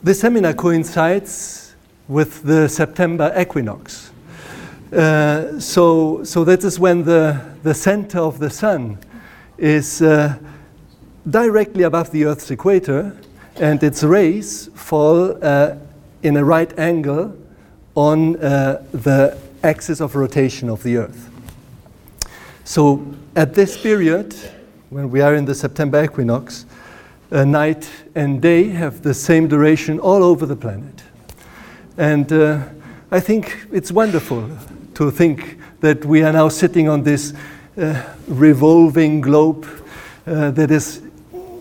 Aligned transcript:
This 0.00 0.20
seminar 0.20 0.54
coincides 0.54 1.74
with 2.06 2.44
the 2.44 2.68
September 2.68 3.34
equinox. 3.36 4.12
Uh, 4.92 5.58
so, 5.58 6.22
so 6.22 6.44
that 6.44 6.62
is 6.62 6.78
when 6.78 7.02
the, 7.02 7.44
the 7.64 7.74
center 7.74 8.20
of 8.20 8.38
the 8.38 8.48
sun 8.48 8.98
is 9.58 10.00
uh, 10.00 10.38
directly 11.28 11.82
above 11.82 12.12
the 12.12 12.26
Earth's 12.26 12.48
equator, 12.52 13.16
and 13.56 13.82
its 13.82 14.04
rays 14.04 14.70
fall 14.74 15.36
uh, 15.44 15.74
in 16.22 16.36
a 16.36 16.44
right 16.44 16.78
angle 16.78 17.36
on 17.96 18.36
uh, 18.36 18.80
the 18.92 19.36
axis 19.64 20.00
of 20.00 20.14
rotation 20.14 20.70
of 20.70 20.80
the 20.84 20.96
Earth. 20.96 21.28
So, 22.62 23.04
at 23.34 23.52
this 23.52 23.76
period, 23.76 24.32
when 24.90 25.10
we 25.10 25.22
are 25.22 25.34
in 25.34 25.44
the 25.44 25.56
September 25.56 26.04
equinox, 26.04 26.66
uh, 27.30 27.44
night 27.44 27.88
and 28.14 28.40
day 28.40 28.68
have 28.68 29.02
the 29.02 29.14
same 29.14 29.48
duration 29.48 29.98
all 30.00 30.22
over 30.22 30.46
the 30.46 30.56
planet. 30.56 31.02
And 31.96 32.32
uh, 32.32 32.62
I 33.10 33.20
think 33.20 33.66
it's 33.72 33.90
wonderful 33.90 34.48
to 34.94 35.10
think 35.10 35.58
that 35.80 36.04
we 36.04 36.22
are 36.22 36.32
now 36.32 36.48
sitting 36.48 36.88
on 36.88 37.02
this 37.02 37.34
uh, 37.76 38.02
revolving 38.26 39.20
globe 39.20 39.66
uh, 40.26 40.50
that 40.52 40.70
is 40.70 41.02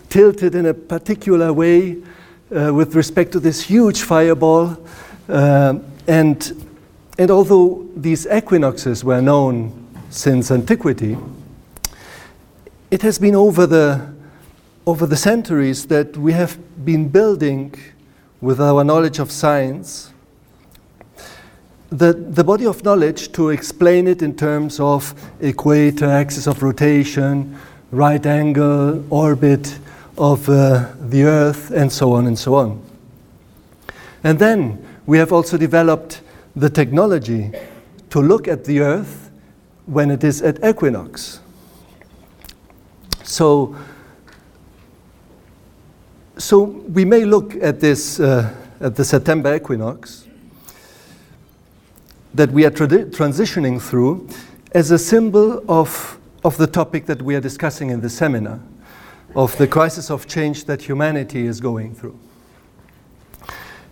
tilted 0.10 0.56
in 0.56 0.66
a 0.66 0.74
particular 0.74 1.54
way 1.54 1.98
uh, 2.56 2.74
with 2.74 2.96
respect 2.96 3.32
to 3.34 3.40
this 3.40 3.62
huge 3.62 4.02
fireball. 4.02 4.78
Uh, 5.30 5.80
and, 6.08 6.66
and 7.18 7.32
although 7.32 7.86
these 7.96 8.26
equinoxes 8.28 9.04
were 9.04 9.22
known 9.22 9.72
since 10.10 10.52
antiquity, 10.52 11.18
it 12.90 13.02
has 13.02 13.20
been 13.20 13.36
over 13.36 13.68
the, 13.68 14.14
over 14.88 15.06
the 15.06 15.18
centuries 15.18 15.86
that 15.86 16.18
we 16.18 16.32
have 16.34 16.58
been 16.84 17.08
building 17.10 17.76
with 18.42 18.60
our 18.60 18.84
knowledge 18.84 19.20
of 19.20 19.32
science 19.32 20.12
the, 21.90 22.14
the 22.14 22.44
body 22.44 22.66
of 22.66 22.84
knowledge 22.84 23.32
to 23.32 23.50
explain 23.50 24.08
it 24.08 24.22
in 24.22 24.36
terms 24.36 24.80
of 24.80 25.14
equator, 25.40 26.06
axis 26.06 26.48
of 26.48 26.62
rotation, 26.62 27.58
right 27.92 28.26
angle, 28.26 29.04
orbit 29.14 29.80
of 30.18 30.50
uh, 30.50 30.88
the 31.00 31.24
Earth, 31.24 31.72
and 31.72 31.92
so 31.92 32.12
on 32.12 32.28
and 32.28 32.38
so 32.38 32.56
on. 32.56 32.84
And 34.24 34.38
then 34.38 34.86
we 35.06 35.18
have 35.18 35.32
also 35.32 35.58
developed 35.58 36.22
the 36.56 36.70
technology 36.70 37.52
to 38.10 38.20
look 38.20 38.48
at 38.48 38.66
the 38.66 38.82
Earth 38.82 39.32
when 39.86 40.12
it 40.12 40.24
is 40.24 40.42
at 40.42 40.64
equinox. 40.66 41.40
So, 43.24 43.76
so 46.38 46.64
we 46.64 47.06
may 47.06 47.26
look 47.26 47.56
at 47.56 47.80
this 47.80 48.20
uh, 48.20 48.54
at 48.80 48.96
the 48.96 49.04
September 49.04 49.56
equinox 49.56 50.28
that 52.34 52.52
we 52.52 52.66
are 52.66 52.72
transitioning 52.72 53.82
through 53.82 54.28
as 54.74 54.92
a 54.92 55.00
symbol 55.00 55.64
of, 55.68 56.20
of 56.44 56.58
the 56.58 56.68
topic 56.68 57.08
that 57.08 57.22
we 57.22 57.36
are 57.36 57.40
discussing 57.40 57.90
in 57.90 58.02
the 58.02 58.10
seminar, 58.10 58.60
of 59.36 59.58
the 59.58 59.68
crisis 59.68 60.12
of 60.12 60.28
change 60.28 60.66
that 60.66 60.82
humanity 60.82 61.48
is 61.48 61.60
going 61.60 61.96
through. 61.96 62.18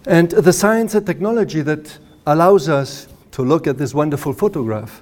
And 0.05 0.29
the 0.29 0.53
science 0.53 0.93
and 0.93 1.05
technology 1.05 1.61
that 1.61 1.97
allows 2.27 2.69
us 2.69 3.07
to 3.31 3.41
look 3.41 3.65
at 3.65 3.79
this 3.79 3.93
wonderful 3.95 4.33
photograph 4.33 5.01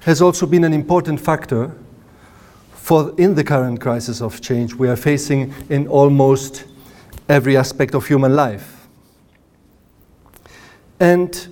has 0.00 0.20
also 0.20 0.44
been 0.44 0.64
an 0.64 0.74
important 0.74 1.20
factor 1.20 1.74
for 2.88 3.12
in 3.18 3.34
the 3.34 3.44
current 3.44 3.78
crisis 3.82 4.22
of 4.22 4.40
change 4.40 4.74
we 4.74 4.88
are 4.88 4.96
facing 4.96 5.52
in 5.68 5.86
almost 5.88 6.64
every 7.28 7.54
aspect 7.54 7.94
of 7.94 8.06
human 8.06 8.34
life. 8.34 8.88
And 10.98 11.48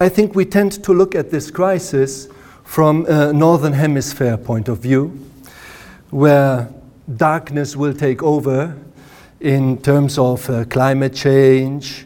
I 0.00 0.08
think 0.08 0.34
we 0.34 0.44
tend 0.44 0.82
to 0.82 0.92
look 0.92 1.14
at 1.14 1.30
this 1.30 1.48
crisis 1.48 2.26
from 2.64 3.06
a 3.06 3.32
northern 3.32 3.72
hemisphere 3.72 4.36
point 4.36 4.66
of 4.66 4.80
view, 4.80 5.16
where 6.10 6.68
darkness 7.16 7.76
will 7.76 7.94
take 7.94 8.24
over 8.24 8.76
in 9.38 9.80
terms 9.80 10.18
of 10.18 10.50
uh, 10.50 10.64
climate 10.64 11.14
change, 11.14 12.04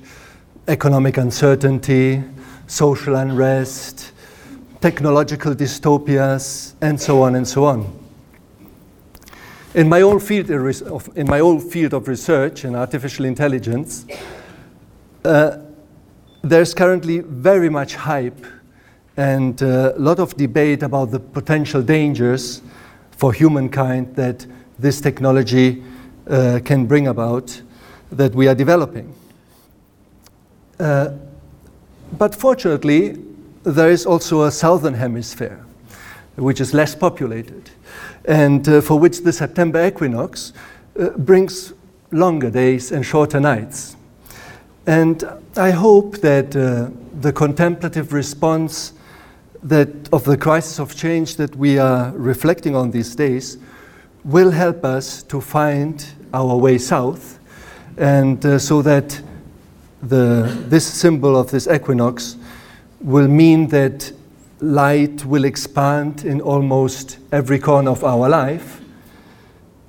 economic 0.68 1.16
uncertainty, 1.16 2.22
social 2.66 3.14
unrest, 3.14 4.12
technological 4.82 5.54
dystopias, 5.54 6.74
and 6.82 7.00
so 7.00 7.22
on 7.22 7.34
and 7.34 7.48
so 7.48 7.64
on. 7.64 8.01
In 9.75 9.88
my 9.88 10.03
own 10.03 10.21
field 10.21 10.50
of, 10.50 11.09
in 11.16 11.27
my 11.27 11.41
field 11.59 11.94
of 11.94 12.06
research 12.06 12.66
in 12.66 12.75
artificial 12.75 13.25
intelligence, 13.25 14.05
uh, 15.25 15.56
there's 16.43 16.75
currently 16.75 17.21
very 17.21 17.71
much 17.71 17.94
hype 17.94 18.44
and 19.16 19.62
a 19.62 19.94
lot 19.97 20.19
of 20.19 20.37
debate 20.37 20.83
about 20.83 21.10
the 21.10 21.19
potential 21.19 21.81
dangers 21.81 22.60
for 23.12 23.33
humankind 23.33 24.15
that 24.15 24.44
this 24.78 25.00
technology 25.00 25.83
uh, 26.28 26.60
can 26.65 26.84
bring 26.84 27.09
about 27.09 27.62
that 28.10 28.34
we 28.34 28.49
are 28.49 28.54
developing. 28.54 29.15
Uh, 30.78 31.12
but 32.19 32.34
fortunately, 32.34 33.16
there 33.62 33.91
is 33.91 34.04
also 34.04 34.43
a 34.43 34.50
southern 34.50 34.94
hemisphere, 34.94 35.65
which 36.37 36.60
is 36.60 36.75
less 36.75 36.94
populated, 36.94 37.71
and 38.25 38.69
uh, 38.69 38.81
for 38.81 38.99
which 38.99 39.22
the 39.22 39.33
September 39.33 39.87
equinox 39.87 40.53
uh, 40.99 41.10
brings 41.10 41.72
longer 42.10 42.50
days 42.50 42.93
and 42.93 43.05
shorter 43.05 43.41
nights. 43.41 43.97
And 44.87 45.25
I 45.56 45.71
hope 45.71 46.19
that 46.19 46.56
uh, 46.56 46.91
the 47.21 47.33
contemplative 47.33 48.12
response 48.12 48.93
that 49.62 49.88
of 50.12 50.25
the 50.25 50.37
crisis 50.37 50.81
of 50.81 50.97
change 50.97 51.37
that 51.37 51.55
we 51.55 51.78
are 51.78 52.10
reflecting 52.16 52.75
on 52.75 52.91
these 52.91 53.15
days 53.15 53.59
will 54.25 54.50
help 54.50 54.84
us 54.84 55.22
to 55.25 55.41
find 55.41 56.04
our 56.34 56.56
way 56.56 56.78
south, 56.78 57.39
and 57.97 58.44
uh, 58.44 58.59
so 58.59 58.83
that 58.83 59.21
the, 60.03 60.65
this 60.69 60.87
symbol 60.87 61.37
of 61.37 61.50
this 61.50 61.69
equinox 61.69 62.37
will 63.00 63.28
mean 63.28 63.69
that 63.69 64.12
light 64.62 65.24
will 65.24 65.44
expand 65.44 66.24
in 66.24 66.40
almost 66.40 67.18
every 67.32 67.58
corner 67.58 67.90
of 67.90 68.04
our 68.04 68.28
life, 68.28 68.80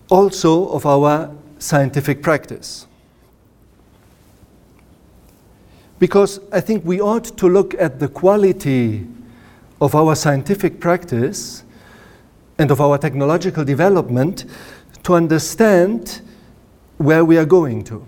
also 0.10 0.68
of 0.70 0.86
our 0.86 1.34
scientific 1.60 2.24
practice. 2.24 2.88
Because 6.00 6.40
I 6.52 6.60
think 6.60 6.84
we 6.84 7.00
ought 7.00 7.38
to 7.38 7.48
look 7.48 7.76
at 7.76 8.00
the 8.00 8.08
quality 8.08 9.08
of 9.80 9.96
our 9.96 10.16
scientific 10.16 10.80
practice 10.80 11.64
and 12.58 12.72
of 12.72 12.82
our 12.82 12.98
technological 12.98 13.64
development 13.64 14.46
to 15.04 15.14
understand 15.14 16.22
where 16.98 17.24
we 17.24 17.38
are 17.38 17.46
going 17.46 17.84
to. 17.86 18.06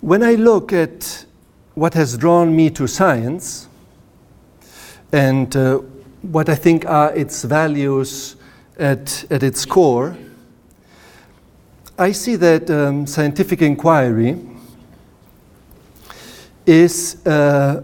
When 0.00 0.22
I 0.22 0.34
look 0.34 0.72
at 0.72 1.26
what 1.80 1.94
has 1.94 2.18
drawn 2.18 2.54
me 2.54 2.68
to 2.68 2.86
science 2.86 3.66
and 5.12 5.56
uh, 5.56 5.78
what 6.20 6.50
I 6.50 6.54
think 6.54 6.84
are 6.84 7.10
its 7.14 7.42
values 7.42 8.36
at, 8.78 9.24
at 9.30 9.42
its 9.42 9.64
core, 9.64 10.14
I 11.98 12.12
see 12.12 12.36
that 12.36 12.68
um, 12.70 13.06
scientific 13.06 13.62
inquiry 13.62 14.38
is, 16.66 17.24
uh, 17.26 17.82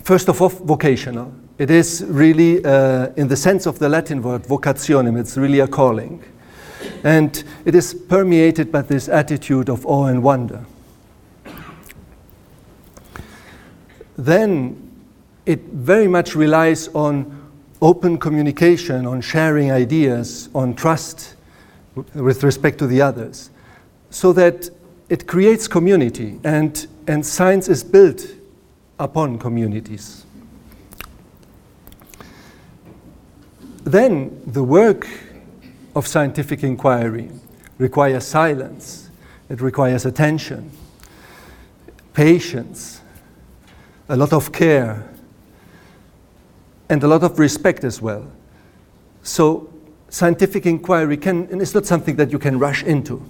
first 0.00 0.28
of 0.28 0.40
all, 0.40 0.50
vocational. 0.50 1.34
It 1.58 1.68
is 1.68 2.04
really, 2.06 2.64
uh, 2.64 3.08
in 3.16 3.26
the 3.26 3.36
sense 3.36 3.66
of 3.66 3.80
the 3.80 3.88
Latin 3.88 4.22
word 4.22 4.44
vocationem, 4.44 5.18
it's 5.18 5.36
really 5.36 5.58
a 5.58 5.66
calling. 5.66 6.22
And 7.02 7.42
it 7.64 7.74
is 7.74 7.92
permeated 7.92 8.70
by 8.70 8.82
this 8.82 9.08
attitude 9.08 9.68
of 9.68 9.84
awe 9.84 10.04
and 10.04 10.22
wonder. 10.22 10.64
Then 14.16 14.90
it 15.46 15.60
very 15.64 16.08
much 16.08 16.34
relies 16.34 16.88
on 16.88 17.50
open 17.80 18.16
communication, 18.16 19.06
on 19.06 19.20
sharing 19.20 19.72
ideas, 19.72 20.48
on 20.54 20.74
trust 20.74 21.34
with 22.14 22.42
respect 22.42 22.78
to 22.78 22.86
the 22.86 23.02
others, 23.02 23.50
so 24.10 24.32
that 24.32 24.70
it 25.08 25.26
creates 25.26 25.68
community 25.68 26.40
and, 26.44 26.86
and 27.06 27.26
science 27.26 27.68
is 27.68 27.84
built 27.84 28.24
upon 28.98 29.38
communities. 29.38 30.24
Then 33.84 34.40
the 34.46 34.62
work 34.62 35.08
of 35.94 36.06
scientific 36.06 36.62
inquiry 36.62 37.28
requires 37.78 38.24
silence, 38.24 39.10
it 39.50 39.60
requires 39.60 40.06
attention, 40.06 40.70
patience, 42.14 43.01
a 44.12 44.16
lot 44.16 44.34
of 44.34 44.52
care, 44.52 45.08
and 46.90 47.02
a 47.02 47.08
lot 47.08 47.22
of 47.22 47.38
respect 47.38 47.82
as 47.82 48.02
well. 48.02 48.30
So, 49.22 49.72
scientific 50.10 50.66
inquiry 50.66 51.16
can, 51.16 51.48
and 51.50 51.62
it's 51.62 51.72
not 51.72 51.86
something 51.86 52.16
that 52.16 52.30
you 52.30 52.38
can 52.38 52.58
rush 52.58 52.82
into. 52.82 53.24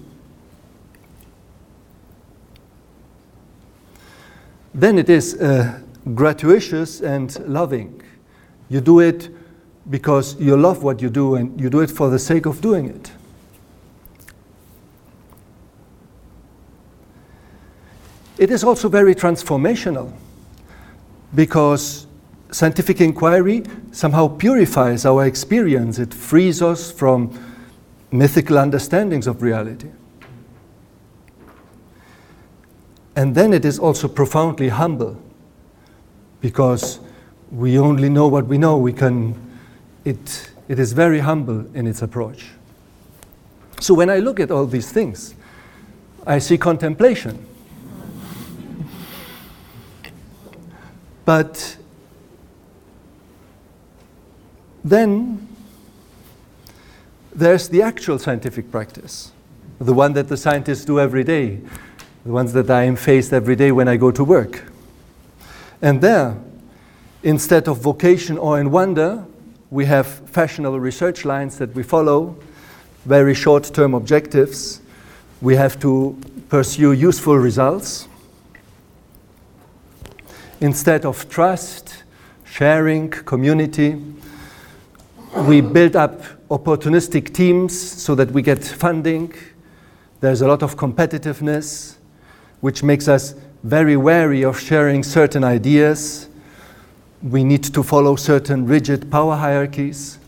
Then 4.74 4.98
it 4.98 5.08
is 5.08 5.40
uh, 5.40 5.78
gratuitous 6.14 7.00
and 7.00 7.38
loving. 7.46 8.02
You 8.68 8.80
do 8.80 8.98
it 8.98 9.30
because 9.88 10.34
you 10.40 10.56
love 10.56 10.82
what 10.82 11.00
you 11.00 11.10
do 11.10 11.36
and 11.36 11.60
you 11.60 11.70
do 11.70 11.78
it 11.78 11.92
for 11.92 12.10
the 12.10 12.18
sake 12.18 12.44
of 12.44 12.60
doing 12.60 12.88
it. 12.88 13.12
It 18.36 18.50
is 18.50 18.64
also 18.64 18.88
very 18.88 19.14
transformational 19.14 20.12
because 21.34 22.06
scientific 22.50 23.00
inquiry 23.00 23.64
somehow 23.92 24.28
purifies 24.28 25.06
our 25.06 25.26
experience. 25.26 25.98
It 25.98 26.12
frees 26.12 26.62
us 26.62 26.92
from 26.92 27.38
mythical 28.10 28.58
understandings 28.58 29.26
of 29.26 29.42
reality. 29.42 29.88
And 33.16 33.34
then 33.34 33.52
it 33.52 33.64
is 33.64 33.78
also 33.78 34.08
profoundly 34.08 34.68
humble 34.68 35.20
because 36.40 37.00
we 37.50 37.78
only 37.78 38.08
know 38.08 38.26
what 38.28 38.46
we 38.46 38.58
know. 38.58 38.78
We 38.78 38.92
can, 38.92 39.34
it, 40.04 40.50
it 40.68 40.78
is 40.78 40.92
very 40.92 41.20
humble 41.20 41.66
in 41.74 41.86
its 41.86 42.02
approach. 42.02 42.50
So 43.80 43.94
when 43.94 44.08
I 44.08 44.18
look 44.18 44.40
at 44.40 44.50
all 44.50 44.66
these 44.66 44.90
things, 44.90 45.34
I 46.26 46.38
see 46.38 46.56
contemplation. 46.56 47.46
But 51.24 51.76
then 54.84 55.48
there's 57.34 57.68
the 57.68 57.82
actual 57.82 58.18
scientific 58.18 58.70
practice, 58.70 59.32
the 59.78 59.94
one 59.94 60.12
that 60.14 60.28
the 60.28 60.36
scientists 60.36 60.84
do 60.84 60.98
every 60.98 61.24
day, 61.24 61.60
the 62.24 62.32
ones 62.32 62.52
that 62.52 62.70
I 62.70 62.84
am 62.84 62.96
faced 62.96 63.32
every 63.32 63.56
day 63.56 63.72
when 63.72 63.88
I 63.88 63.96
go 63.96 64.10
to 64.10 64.24
work. 64.24 64.64
And 65.80 66.00
there, 66.00 66.36
instead 67.22 67.68
of 67.68 67.78
vocation 67.78 68.38
or 68.38 68.60
in 68.60 68.70
wonder, 68.70 69.24
we 69.70 69.86
have 69.86 70.06
fashionable 70.06 70.78
research 70.78 71.24
lines 71.24 71.58
that 71.58 71.74
we 71.74 71.82
follow, 71.82 72.36
very 73.04 73.34
short 73.34 73.64
term 73.72 73.94
objectives. 73.94 74.80
We 75.40 75.56
have 75.56 75.80
to 75.80 76.16
pursue 76.48 76.92
useful 76.92 77.38
results. 77.38 78.06
Instead 80.62 81.04
of 81.04 81.28
trust, 81.28 82.04
sharing, 82.44 83.10
community, 83.10 84.00
we 85.38 85.60
build 85.60 85.96
up 85.96 86.22
opportunistic 86.48 87.34
teams 87.34 87.76
so 87.76 88.14
that 88.14 88.30
we 88.30 88.42
get 88.42 88.62
funding. 88.62 89.34
There's 90.20 90.40
a 90.40 90.46
lot 90.46 90.62
of 90.62 90.76
competitiveness, 90.76 91.96
which 92.60 92.84
makes 92.84 93.08
us 93.08 93.34
very 93.64 93.96
wary 93.96 94.44
of 94.44 94.60
sharing 94.60 95.02
certain 95.02 95.42
ideas. 95.42 96.28
We 97.24 97.42
need 97.42 97.64
to 97.64 97.82
follow 97.82 98.14
certain 98.14 98.64
rigid 98.64 99.10
power 99.10 99.34
hierarchies. 99.34 100.20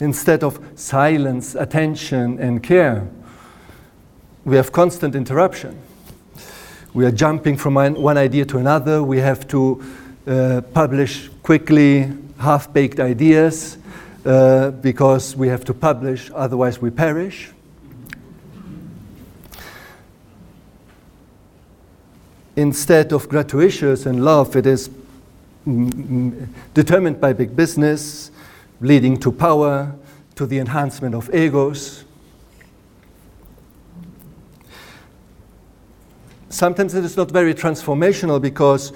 Instead 0.00 0.42
of 0.42 0.58
silence, 0.74 1.54
attention, 1.54 2.38
and 2.38 2.62
care, 2.62 3.06
we 4.46 4.56
have 4.56 4.72
constant 4.72 5.14
interruption. 5.14 5.78
We 6.94 7.06
are 7.06 7.10
jumping 7.10 7.56
from 7.56 7.74
one 7.74 8.18
idea 8.18 8.44
to 8.44 8.58
another. 8.58 9.02
We 9.02 9.16
have 9.18 9.48
to 9.48 9.82
uh, 10.26 10.60
publish 10.74 11.30
quickly 11.42 12.12
half 12.38 12.70
baked 12.70 13.00
ideas 13.00 13.78
uh, 14.26 14.72
because 14.72 15.34
we 15.34 15.48
have 15.48 15.64
to 15.64 15.74
publish, 15.74 16.30
otherwise, 16.34 16.82
we 16.82 16.90
perish. 16.90 17.50
Instead 22.56 23.14
of 23.14 23.26
gratuitous 23.26 24.04
and 24.04 24.22
love, 24.22 24.54
it 24.54 24.66
is 24.66 24.90
determined 26.74 27.18
by 27.22 27.32
big 27.32 27.56
business, 27.56 28.30
leading 28.82 29.16
to 29.16 29.32
power, 29.32 29.94
to 30.34 30.44
the 30.44 30.58
enhancement 30.58 31.14
of 31.14 31.34
egos. 31.34 32.04
Sometimes 36.52 36.94
it 36.94 37.02
is 37.02 37.16
not 37.16 37.30
very 37.30 37.54
transformational 37.54 38.40
because 38.40 38.92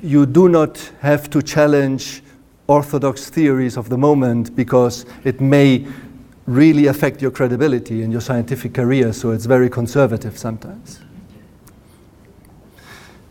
you 0.00 0.24
do 0.26 0.48
not 0.48 0.78
have 1.00 1.28
to 1.30 1.42
challenge 1.42 2.22
orthodox 2.68 3.28
theories 3.28 3.76
of 3.76 3.88
the 3.88 3.98
moment 3.98 4.54
because 4.54 5.04
it 5.24 5.40
may 5.40 5.84
really 6.46 6.86
affect 6.86 7.20
your 7.20 7.32
credibility 7.32 8.02
in 8.02 8.12
your 8.12 8.20
scientific 8.20 8.74
career, 8.74 9.12
so 9.12 9.32
it's 9.32 9.44
very 9.44 9.68
conservative 9.68 10.38
sometimes. 10.38 11.00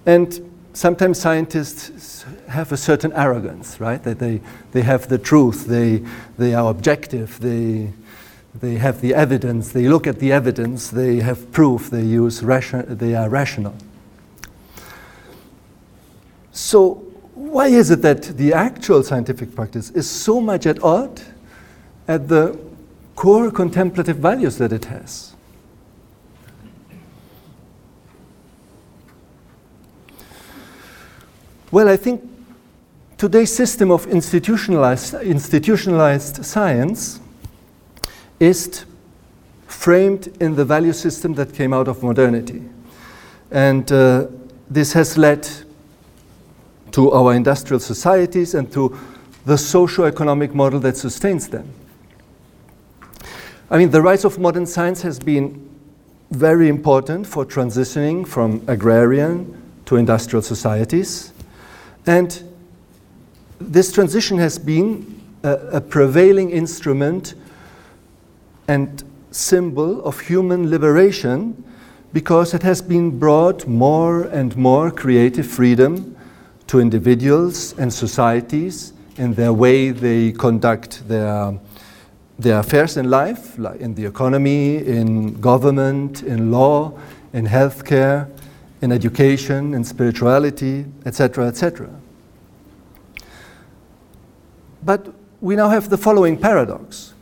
And 0.05 0.51
sometimes 0.73 1.17
scientists 1.17 2.25
have 2.49 2.73
a 2.73 2.77
certain 2.77 3.13
arrogance, 3.13 3.79
right? 3.79 4.03
That 4.03 4.19
they, 4.19 4.41
they 4.73 4.81
have 4.81 5.07
the 5.07 5.17
truth, 5.17 5.67
they, 5.67 6.03
they 6.37 6.53
are 6.53 6.69
objective, 6.69 7.39
they, 7.39 7.93
they 8.59 8.75
have 8.75 9.01
the 9.01 9.13
evidence, 9.13 9.71
they 9.71 9.87
look 9.87 10.07
at 10.07 10.19
the 10.19 10.31
evidence, 10.31 10.89
they 10.89 11.17
have 11.17 11.51
proof, 11.51 11.89
they, 11.89 12.03
use 12.03 12.43
ration, 12.43 12.97
they 12.97 13.15
are 13.15 13.29
rational. 13.29 13.75
So, 16.51 16.95
why 17.35 17.67
is 17.67 17.91
it 17.91 18.01
that 18.01 18.23
the 18.23 18.53
actual 18.53 19.03
scientific 19.03 19.55
practice 19.55 19.91
is 19.91 20.09
so 20.09 20.41
much 20.41 20.65
at 20.65 20.83
odds 20.83 21.23
at 22.07 22.27
the 22.27 22.57
core 23.15 23.51
contemplative 23.51 24.17
values 24.17 24.57
that 24.57 24.73
it 24.73 24.85
has? 24.85 25.35
Well, 31.69 31.89
I 31.89 31.97
think 31.97 32.23
today's 33.17 33.53
system 33.53 33.91
of 33.91 34.07
institutionalized, 34.07 35.13
institutionalized 35.15 36.45
science 36.45 37.19
is 38.39 38.85
framed 39.67 40.27
in 40.39 40.55
the 40.55 40.65
value 40.65 40.93
system 40.93 41.33
that 41.35 41.53
came 41.53 41.73
out 41.73 41.87
of 41.87 42.03
modernity. 42.03 42.63
And 43.51 43.91
uh, 43.91 44.27
this 44.69 44.93
has 44.93 45.17
led 45.17 45.47
to 46.91 47.11
our 47.11 47.33
industrial 47.33 47.79
societies 47.79 48.53
and 48.53 48.71
to 48.71 48.97
the 49.45 49.57
socio-economic 49.57 50.53
model 50.53 50.79
that 50.81 50.97
sustains 50.97 51.47
them. 51.47 51.69
I 53.69 53.77
mean, 53.77 53.91
the 53.91 54.01
rise 54.01 54.25
of 54.25 54.39
modern 54.39 54.65
science 54.65 55.01
has 55.01 55.19
been 55.19 55.69
very 56.31 56.67
important 56.67 57.27
for 57.27 57.45
transitioning 57.45 58.27
from 58.27 58.61
agrarian 58.67 59.61
to 59.85 59.95
industrial 59.95 60.41
societies. 60.41 61.33
And 62.05 62.43
this 63.59 63.91
transition 63.91 64.37
has 64.37 64.57
been 64.57 65.21
a, 65.43 65.53
a 65.73 65.81
prevailing 65.81 66.51
instrument 66.51 67.35
and 68.67 69.03
symbol 69.31 70.03
of 70.03 70.19
human 70.19 70.69
liberation 70.69 71.63
because 72.13 72.53
it 72.53 72.63
has 72.63 72.81
been 72.81 73.19
brought 73.19 73.67
more 73.67 74.23
and 74.23 74.55
more 74.57 74.89
creative 74.89 75.45
freedom 75.45 76.15
to 76.67 76.79
individuals 76.79 77.77
and 77.77 77.93
societies 77.93 78.93
in 79.17 79.33
their 79.33 79.53
way 79.53 79.91
they 79.91 80.31
conduct 80.31 81.07
their, 81.07 81.57
their 82.37 82.59
affairs 82.59 82.97
in 82.97 83.09
life, 83.09 83.57
like 83.57 83.79
in 83.79 83.95
the 83.95 84.05
economy, 84.05 84.77
in 84.77 85.39
government, 85.41 86.23
in 86.23 86.51
law, 86.51 86.93
in 87.33 87.45
healthcare, 87.45 88.29
in 88.81 88.91
education, 88.91 89.73
in 89.73 89.83
spirituality, 89.83 90.85
etc., 91.05 91.47
etc. 91.47 91.89
But 94.83 95.13
we 95.41 95.55
now 95.55 95.69
have 95.69 95.89
the 95.89 95.97
following 95.97 96.37
paradox. 96.37 97.13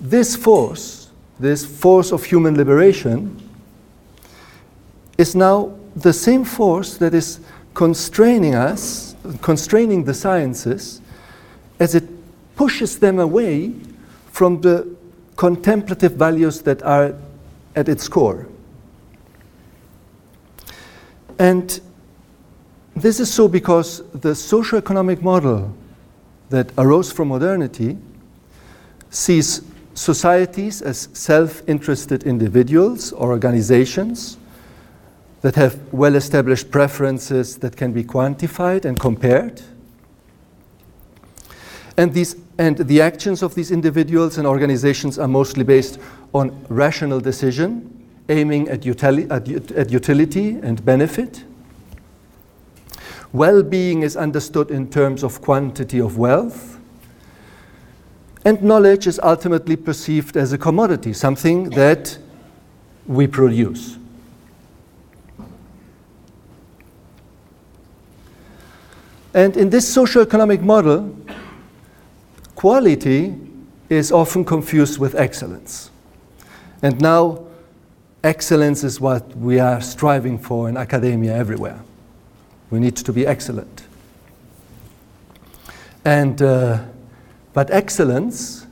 This 0.00 0.36
force, 0.36 1.10
this 1.38 1.64
force 1.64 2.12
of 2.12 2.24
human 2.24 2.56
liberation, 2.56 3.40
is 5.16 5.34
now 5.34 5.74
the 5.96 6.12
same 6.12 6.44
force 6.44 6.96
that 6.98 7.14
is 7.14 7.40
constraining 7.74 8.54
us, 8.54 9.16
constraining 9.42 10.04
the 10.04 10.14
sciences, 10.14 11.00
as 11.80 11.94
it 11.94 12.04
pushes 12.56 12.98
them 12.98 13.18
away 13.18 13.72
from 14.30 14.60
the 14.60 14.96
contemplative 15.36 16.12
values 16.12 16.62
that 16.62 16.82
are 16.82 17.14
at 17.74 17.88
its 17.88 18.08
core. 18.08 18.48
And 21.38 21.80
this 22.96 23.20
is 23.20 23.32
so 23.32 23.46
because 23.46 24.02
the 24.10 24.34
socio-economic 24.34 25.22
model 25.22 25.72
that 26.50 26.72
arose 26.76 27.12
from 27.12 27.28
modernity 27.28 27.96
sees 29.10 29.62
societies 29.98 30.80
as 30.80 31.08
self-interested 31.12 32.22
individuals 32.22 33.12
or 33.12 33.30
organizations 33.30 34.38
that 35.42 35.54
have 35.54 35.78
well 35.92 36.14
established 36.14 36.70
preferences 36.70 37.58
that 37.58 37.76
can 37.76 37.92
be 37.92 38.04
quantified 38.04 38.84
and 38.84 38.98
compared. 38.98 39.60
And, 41.96 42.14
these, 42.14 42.36
and 42.58 42.78
the 42.78 43.00
actions 43.02 43.42
of 43.42 43.54
these 43.54 43.70
individuals 43.70 44.38
and 44.38 44.46
organizations 44.46 45.18
are 45.18 45.28
mostly 45.28 45.64
based 45.64 45.98
on 46.32 46.64
rational 46.68 47.20
decision 47.20 47.94
aiming 48.28 48.68
at, 48.68 48.82
utili- 48.82 49.30
at, 49.30 49.72
at 49.72 49.90
utility 49.90 50.50
and 50.62 50.84
benefit. 50.84 51.44
Well 53.32 53.62
being 53.62 54.02
is 54.02 54.16
understood 54.16 54.70
in 54.70 54.90
terms 54.90 55.22
of 55.22 55.40
quantity 55.40 56.00
of 56.00 56.18
wealth. 56.18 56.77
And 58.48 58.62
knowledge 58.62 59.06
is 59.06 59.20
ultimately 59.22 59.76
perceived 59.76 60.34
as 60.34 60.54
a 60.54 60.56
commodity, 60.56 61.12
something 61.12 61.68
that 61.68 62.16
we 63.06 63.26
produce. 63.26 63.98
And 69.34 69.54
in 69.54 69.68
this 69.68 69.86
socio-economic 69.92 70.62
model, 70.62 71.14
quality 72.54 73.38
is 73.90 74.10
often 74.10 74.46
confused 74.46 74.98
with 74.98 75.14
excellence. 75.14 75.90
And 76.80 76.98
now, 77.02 77.44
excellence 78.24 78.82
is 78.82 78.98
what 78.98 79.36
we 79.36 79.60
are 79.60 79.82
striving 79.82 80.38
for 80.38 80.70
in 80.70 80.78
academia 80.78 81.36
everywhere. 81.36 81.80
We 82.70 82.80
need 82.80 82.96
to 82.96 83.12
be 83.12 83.26
excellent. 83.26 83.82
And, 86.02 86.40
uh, 86.40 86.84
but 87.58 87.72
excellence, 87.72 88.68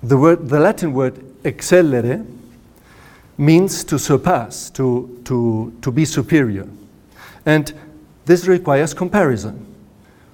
the, 0.00 0.16
word, 0.16 0.48
the 0.48 0.60
Latin 0.60 0.92
word 0.92 1.20
excellere, 1.42 2.24
means 3.36 3.82
to 3.82 3.98
surpass, 3.98 4.70
to, 4.70 5.20
to, 5.24 5.76
to 5.82 5.90
be 5.90 6.04
superior. 6.04 6.68
And 7.44 7.72
this 8.26 8.46
requires 8.46 8.94
comparison. 8.94 9.66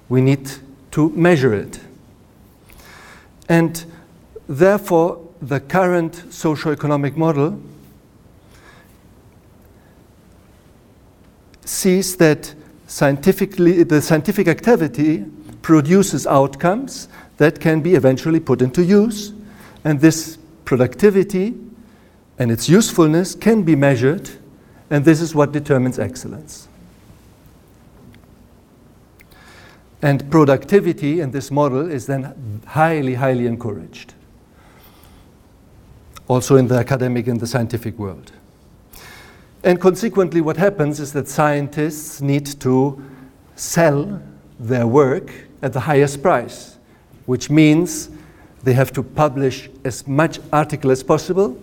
We 0.07 0.21
need 0.21 0.51
to 0.91 1.09
measure 1.09 1.55
it. 1.55 1.79
And 3.49 3.83
therefore, 4.47 5.27
the 5.41 5.61
current 5.61 6.31
socio-economic 6.31 7.17
model 7.17 7.59
sees 11.65 12.17
that 12.17 12.53
scientifically, 12.85 13.81
the 13.81 13.99
scientific 13.99 14.47
activity 14.47 15.25
produces 15.61 16.25
outcomes 16.27 17.07
that 17.37 17.59
can 17.59 17.81
be 17.81 17.95
eventually 17.95 18.39
put 18.39 18.61
into 18.61 18.83
use, 18.83 19.33
and 19.83 19.99
this 19.99 20.37
productivity 20.65 21.55
and 22.37 22.51
its 22.51 22.67
usefulness 22.69 23.35
can 23.35 23.63
be 23.63 23.75
measured, 23.75 24.29
and 24.89 25.05
this 25.05 25.21
is 25.21 25.35
what 25.35 25.51
determines 25.51 25.99
excellence. 25.99 26.67
And 30.01 30.29
productivity 30.31 31.19
in 31.19 31.31
this 31.31 31.51
model 31.51 31.89
is 31.91 32.07
then 32.07 32.61
highly, 32.65 33.13
highly 33.13 33.45
encouraged, 33.45 34.15
also 36.27 36.55
in 36.55 36.67
the 36.67 36.75
academic 36.75 37.27
and 37.27 37.39
the 37.39 37.45
scientific 37.45 37.99
world. 37.99 38.31
And 39.63 39.79
consequently, 39.79 40.41
what 40.41 40.57
happens 40.57 40.99
is 40.99 41.13
that 41.13 41.27
scientists 41.27 42.19
need 42.19 42.47
to 42.61 42.99
sell 43.55 44.19
their 44.59 44.87
work 44.87 45.31
at 45.61 45.73
the 45.73 45.79
highest 45.79 46.21
price, 46.21 46.77
which 47.25 47.49
means 47.49 48.09
they 48.63 48.73
have 48.73 48.91
to 48.93 49.03
publish 49.03 49.69
as 49.83 50.07
much 50.07 50.39
article 50.51 50.91
as 50.91 51.03
possible 51.03 51.59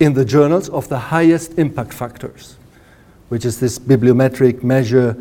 in 0.00 0.14
the 0.14 0.24
journals 0.24 0.68
of 0.68 0.88
the 0.88 0.98
highest 0.98 1.58
impact 1.58 1.92
factors, 1.92 2.56
which 3.28 3.44
is 3.44 3.60
this 3.60 3.78
bibliometric 3.78 4.62
measure 4.62 5.16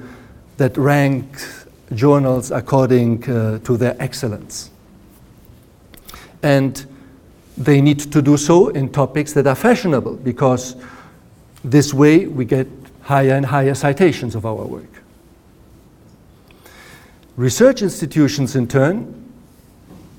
that 0.57 0.75
ranks 0.77 1.65
journals 1.93 2.51
according 2.51 3.29
uh, 3.29 3.59
to 3.59 3.77
their 3.77 3.95
excellence. 4.01 4.69
And 6.41 6.85
they 7.57 7.81
need 7.81 7.99
to 7.99 8.21
do 8.21 8.35
so 8.35 8.69
in 8.69 8.91
topics 8.91 9.33
that 9.33 9.47
are 9.47 9.55
fashionable 9.55 10.15
because 10.15 10.75
this 11.63 11.93
way 11.93 12.25
we 12.25 12.45
get 12.45 12.67
higher 13.01 13.33
and 13.33 13.45
higher 13.45 13.75
citations 13.75 14.35
of 14.35 14.45
our 14.45 14.65
work. 14.65 14.92
Research 17.35 17.81
institutions, 17.81 18.55
in 18.55 18.67
turn, 18.67 19.31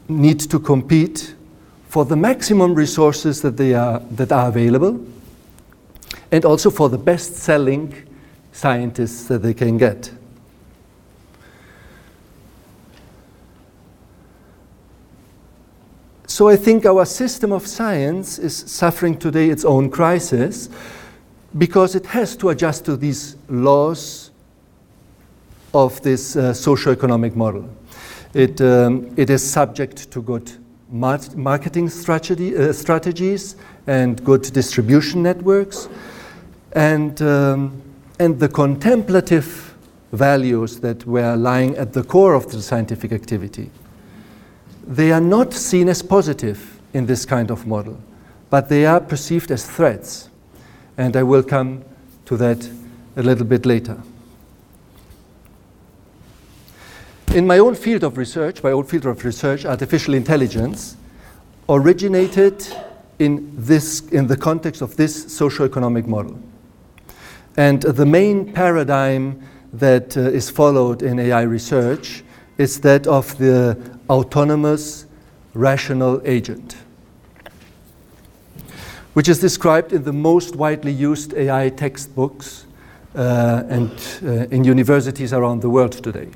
need 0.09 0.40
to 0.40 0.59
compete 0.59 1.35
for 1.88 2.04
the 2.04 2.16
maximum 2.16 2.75
resources 2.75 3.40
that, 3.42 3.56
they 3.56 3.73
are, 3.73 4.00
that 4.11 4.33
are 4.33 4.49
available 4.49 5.00
and 6.33 6.44
also 6.44 6.71
for 6.71 6.88
the 6.88 6.99
best 6.99 7.37
selling 7.37 7.94
scientists 8.50 9.28
that 9.28 9.38
they 9.38 9.54
can 9.54 9.78
get. 9.78 10.11
So 16.26 16.49
I 16.49 16.56
think 16.56 16.85
our 16.85 17.04
system 17.04 17.52
of 17.52 17.64
science 17.64 18.40
is 18.40 18.56
suffering 18.56 19.16
today 19.16 19.50
its 19.50 19.64
own 19.64 19.88
crisis 19.88 20.68
because 21.56 21.94
it 21.94 22.06
has 22.06 22.37
to 22.38 22.49
adjust 22.49 22.85
to 22.87 22.97
these 22.97 23.37
laws 23.49 24.24
of 25.75 26.00
this 26.02 26.37
uh, 26.37 26.54
socio-economic 26.54 27.37
model. 27.37 27.69
It, 28.33 28.61
um, 28.61 29.12
it 29.16 29.31
is 29.31 29.43
subject 29.49 30.11
to 30.11 30.23
good 30.23 30.50
marketing 30.90 31.88
strategy, 31.88 32.57
uh, 32.57 32.73
strategies 32.73 33.57
and 33.87 34.23
good 34.25 34.43
distribution 34.52 35.23
networks, 35.23 35.88
and, 36.73 37.21
um, 37.23 37.83
and 38.21 38.38
the 38.38 38.49
contemplative 38.49 39.75
values 40.12 40.78
that 40.81 41.04
were 41.04 41.37
lying 41.37 41.76
at 41.76 41.93
the 41.93 42.04
core 42.04 42.35
of 42.35 42.50
the 42.52 42.62
scientific 42.62 43.12
activity 43.12 43.71
they 44.87 45.12
are 45.12 45.21
not 45.21 45.52
seen 45.52 45.88
as 45.88 46.02
positive 46.02 46.81
in 46.93 47.07
this 47.07 47.25
kind 47.25 47.50
of 47.50 47.66
model, 47.66 47.99
but 48.50 48.69
they 48.69 48.87
are 48.87 49.00
perceived 49.00 49.50
as 49.50 49.66
threats. 49.69 50.28
And 50.97 51.16
I 51.16 51.23
will 51.23 51.43
come 51.43 51.85
to 52.26 52.37
that 52.37 52.69
a 53.16 53.23
little 53.23 53.45
bit 53.45 53.66
later. 53.66 54.00
In 57.35 57.49
my 57.49 57.59
own 57.59 57.75
field 57.75 58.05
of 58.05 58.17
research, 58.17 58.62
my 58.62 58.71
own 58.71 58.85
field 58.85 59.07
of 59.07 59.25
research, 59.25 59.64
artificial 59.64 60.14
intelligence, 60.14 60.97
originated 61.69 62.64
in, 63.19 63.53
this, 63.57 64.03
in 64.11 64.29
the 64.29 64.37
context 64.37 64.83
of 64.83 64.95
this 64.95 65.35
socio-economic 65.37 66.07
model. 66.07 66.38
And 67.57 67.83
the 67.83 68.07
main 68.07 68.53
paradigm 68.53 69.43
that 69.73 70.17
uh, 70.17 70.21
is 70.21 70.49
followed 70.49 71.03
in 71.03 71.19
AI 71.19 71.43
research 71.43 72.23
is 72.57 72.81
that 72.83 73.09
of 73.09 73.37
the 73.38 73.76
autonomous 74.09 75.07
rational 75.55 76.23
agent, 76.25 76.76
which 79.14 79.29
is 79.29 79.41
described 79.41 79.93
in 79.93 80.05
the 80.05 80.12
most 80.12 80.55
widely 80.55 80.93
used 80.93 81.35
AI 81.35 81.69
textbooks 81.71 82.67
uh, 83.17 83.64
and 83.69 83.91
uh, 84.23 84.47
in 84.55 84.62
universities 84.62 85.33
around 85.33 85.62
the 85.62 85.69
world 85.69 85.91
today. 86.00 86.29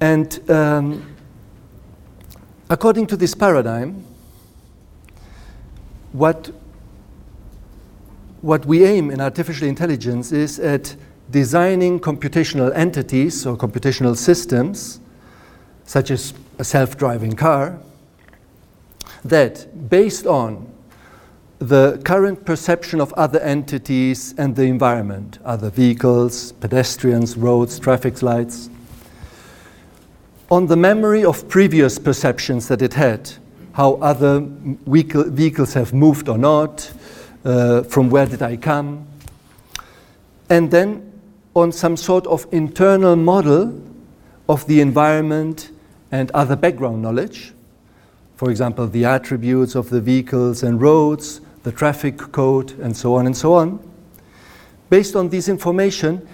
And 0.00 0.50
um, 0.50 1.14
according 2.70 3.06
to 3.08 3.16
this 3.16 3.34
paradigm, 3.34 4.04
what, 6.12 6.50
what 8.40 8.64
we 8.64 8.84
aim 8.84 9.10
in 9.10 9.20
artificial 9.20 9.68
intelligence 9.68 10.32
is 10.32 10.58
at 10.58 10.96
designing 11.30 12.00
computational 12.00 12.74
entities 12.74 13.46
or 13.46 13.56
computational 13.56 14.16
systems 14.16 15.00
such 15.84 16.10
as 16.10 16.34
a 16.58 16.64
self 16.64 16.96
driving 16.96 17.34
car, 17.34 17.78
that 19.24 19.90
based 19.90 20.26
on 20.26 20.72
the 21.58 22.00
current 22.04 22.44
perception 22.46 23.00
of 23.00 23.12
other 23.14 23.38
entities 23.40 24.34
and 24.38 24.56
the 24.56 24.62
environment, 24.62 25.38
other 25.44 25.68
vehicles, 25.68 26.52
pedestrians, 26.52 27.36
roads, 27.36 27.78
traffic 27.78 28.22
lights, 28.22 28.70
on 30.50 30.66
the 30.66 30.76
memory 30.76 31.24
of 31.24 31.48
previous 31.48 31.98
perceptions 31.98 32.66
that 32.66 32.82
it 32.82 32.94
had, 32.94 33.30
how 33.72 33.94
other 33.94 34.40
vehicles 34.40 35.74
have 35.74 35.94
moved 35.94 36.28
or 36.28 36.36
not, 36.36 36.92
uh, 37.44 37.82
from 37.84 38.10
where 38.10 38.26
did 38.26 38.42
I 38.42 38.56
come, 38.56 39.06
and 40.48 40.70
then 40.70 41.12
on 41.54 41.70
some 41.70 41.96
sort 41.96 42.26
of 42.26 42.46
internal 42.50 43.14
model 43.14 43.80
of 44.48 44.66
the 44.66 44.80
environment 44.80 45.70
and 46.10 46.30
other 46.32 46.56
background 46.56 47.00
knowledge, 47.00 47.52
for 48.34 48.50
example, 48.50 48.88
the 48.88 49.04
attributes 49.04 49.76
of 49.76 49.90
the 49.90 50.00
vehicles 50.00 50.64
and 50.64 50.80
roads, 50.80 51.40
the 51.62 51.70
traffic 51.70 52.18
code, 52.18 52.72
and 52.80 52.96
so 52.96 53.14
on 53.14 53.26
and 53.26 53.36
so 53.36 53.54
on. 53.54 53.78
Based 54.88 55.14
on 55.14 55.28
this 55.28 55.48
information, 55.48 56.26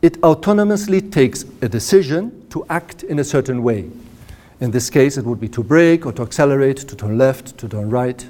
it 0.00 0.18
autonomously 0.22 1.12
takes 1.12 1.44
a 1.60 1.68
decision 1.68 2.39
to 2.50 2.64
act 2.68 3.02
in 3.02 3.18
a 3.18 3.24
certain 3.24 3.62
way. 3.62 3.90
In 4.60 4.70
this 4.70 4.90
case, 4.90 5.16
it 5.16 5.24
would 5.24 5.40
be 5.40 5.48
to 5.48 5.62
brake 5.62 6.04
or 6.04 6.12
to 6.12 6.22
accelerate, 6.22 6.76
to 6.78 6.96
turn 6.96 7.16
left, 7.16 7.56
to 7.58 7.68
turn 7.68 7.90
right. 7.90 8.26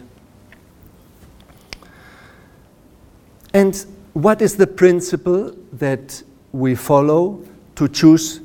And 3.52 3.84
what 4.12 4.40
is 4.40 4.56
the 4.56 4.66
principle 4.66 5.54
that 5.72 6.22
we 6.52 6.74
follow 6.74 7.44
to 7.74 7.88
choose 7.88 8.40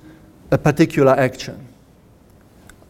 a 0.51 0.58
particular 0.58 1.12
action? 1.12 1.67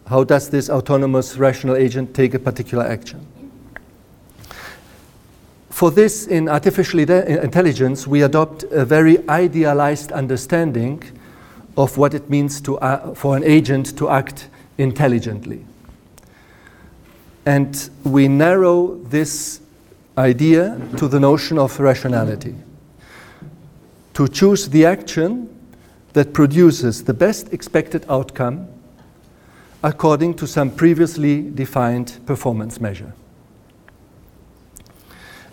How 0.07 0.23
does 0.23 0.49
this 0.49 0.69
autonomous 0.69 1.35
rational 1.35 1.75
agent 1.75 2.13
take 2.13 2.33
a 2.33 2.39
particular 2.39 2.85
action? 2.85 3.25
for 5.75 5.91
this, 5.91 6.25
in 6.27 6.47
artificial 6.47 7.01
intelligence, 7.01 8.07
we 8.07 8.21
adopt 8.21 8.63
a 8.71 8.85
very 8.85 9.17
idealized 9.27 10.09
understanding 10.13 11.03
of 11.77 11.97
what 11.97 12.13
it 12.13 12.29
means 12.29 12.61
to, 12.61 12.77
uh, 12.79 13.13
for 13.13 13.35
an 13.35 13.43
agent 13.43 13.97
to 13.97 14.09
act 14.09 14.49
intelligently. 14.77 15.65
And 17.45 17.89
we 18.03 18.27
narrow 18.27 18.95
this 18.95 19.61
idea 20.17 20.79
to 20.97 21.07
the 21.07 21.19
notion 21.19 21.59
of 21.59 21.79
rationality. 21.79 22.55
To 24.13 24.27
choose 24.27 24.69
the 24.69 24.85
action 24.85 25.49
that 26.13 26.33
produces 26.33 27.03
the 27.03 27.13
best 27.13 27.51
expected 27.51 28.05
outcome 28.09 28.67
according 29.83 30.33
to 30.35 30.47
some 30.47 30.71
previously 30.71 31.41
defined 31.51 32.19
performance 32.25 32.79
measure. 32.79 33.13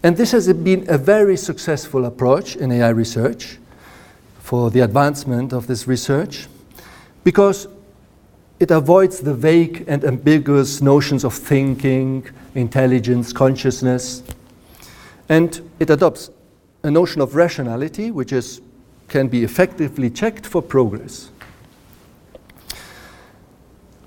And 0.02 0.17
this 0.17 0.33
has 0.33 0.52
been 0.52 0.87
a 0.88 0.97
very 0.97 1.37
successful 1.37 2.07
approach 2.07 2.57
in 2.57 2.73
AI 2.73 2.88
research 2.88 3.59
for 4.52 4.71
the 4.71 4.80
advancement 4.80 5.50
of 5.54 5.66
this 5.66 5.87
research 5.88 6.47
because 7.25 7.68
it 8.61 8.71
avoids 8.71 9.21
the 9.21 9.32
vague 9.32 9.82
and 9.88 10.04
ambiguous 10.04 10.82
notions 10.82 11.25
of 11.25 11.32
thinking, 11.32 12.23
intelligence, 12.54 13.32
consciousness, 13.32 14.23
and 15.30 15.66
it 15.80 15.88
adopts 15.88 16.28
a 16.82 16.90
notion 16.90 17.23
of 17.23 17.35
rationality 17.35 18.11
which 18.11 18.30
is, 18.30 18.61
can 19.09 19.26
be 19.26 19.42
effectively 19.42 20.11
checked 20.11 20.44
for 20.47 20.61
progress. 20.61 21.30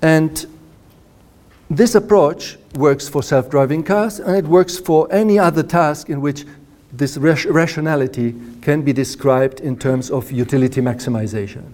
And 0.00 0.46
this 1.68 1.96
approach 1.96 2.56
works 2.76 3.08
for 3.08 3.20
self 3.20 3.50
driving 3.50 3.82
cars 3.82 4.20
and 4.20 4.36
it 4.36 4.44
works 4.44 4.78
for 4.78 5.12
any 5.12 5.40
other 5.40 5.64
task 5.64 6.08
in 6.08 6.20
which 6.20 6.44
this 6.98 7.16
rationality 7.18 8.34
can 8.62 8.82
be 8.82 8.92
described 8.92 9.60
in 9.60 9.76
terms 9.76 10.10
of 10.10 10.30
utility 10.30 10.80
maximization. 10.80 11.64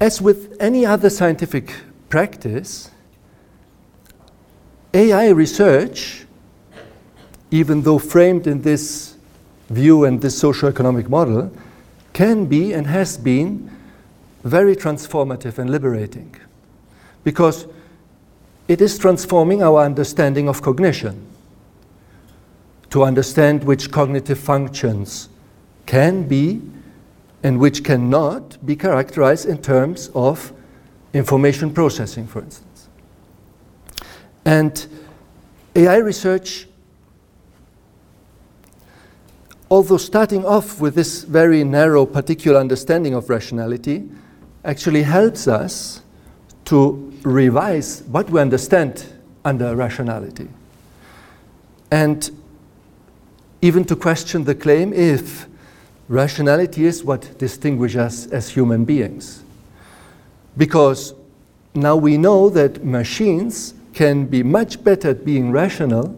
As 0.00 0.22
with 0.22 0.56
any 0.60 0.86
other 0.86 1.10
scientific 1.10 1.74
practice, 2.08 2.90
AI 4.94 5.30
research, 5.30 6.24
even 7.50 7.82
though 7.82 7.98
framed 7.98 8.46
in 8.46 8.62
this 8.62 9.16
view 9.68 10.04
and 10.04 10.20
this 10.20 10.38
socio-economic 10.38 11.08
model, 11.08 11.50
can 12.12 12.46
be 12.46 12.72
and 12.72 12.86
has 12.86 13.18
been 13.18 13.70
very 14.44 14.76
transformative 14.76 15.58
and 15.58 15.70
liberating 15.70 16.34
because 17.24 17.66
it 18.68 18.80
is 18.80 18.98
transforming 18.98 19.62
our 19.62 19.82
understanding 19.82 20.48
of 20.48 20.62
cognition 20.62 21.26
to 22.90 23.02
understand 23.02 23.64
which 23.64 23.90
cognitive 23.90 24.38
functions 24.38 25.28
can 25.86 26.28
be 26.28 26.60
and 27.42 27.58
which 27.58 27.82
cannot 27.82 28.64
be 28.64 28.76
characterized 28.76 29.46
in 29.48 29.58
terms 29.60 30.10
of 30.14 30.52
information 31.12 31.72
processing, 31.72 32.26
for 32.26 32.42
instance. 32.42 32.88
And 34.44 34.86
AI 35.74 35.96
research 35.96 36.68
although 39.70 39.98
starting 39.98 40.44
off 40.44 40.80
with 40.80 40.94
this 40.94 41.24
very 41.24 41.62
narrow 41.64 42.06
particular 42.06 42.58
understanding 42.58 43.14
of 43.14 43.28
rationality 43.28 44.08
actually 44.64 45.02
helps 45.02 45.46
us 45.46 46.02
to 46.68 47.14
revise 47.22 48.02
what 48.08 48.28
we 48.28 48.38
understand 48.38 49.06
under 49.42 49.74
rationality. 49.74 50.48
And 51.90 52.30
even 53.62 53.84
to 53.84 53.96
question 53.96 54.44
the 54.44 54.54
claim 54.54 54.92
if 54.92 55.46
rationality 56.08 56.84
is 56.84 57.02
what 57.02 57.38
distinguishes 57.38 57.96
us 57.96 58.26
as 58.26 58.50
human 58.50 58.84
beings. 58.84 59.42
Because 60.58 61.14
now 61.74 61.96
we 61.96 62.18
know 62.18 62.50
that 62.50 62.84
machines 62.84 63.72
can 63.94 64.26
be 64.26 64.42
much 64.42 64.82
better 64.84 65.10
at 65.10 65.24
being 65.24 65.50
rational 65.50 66.14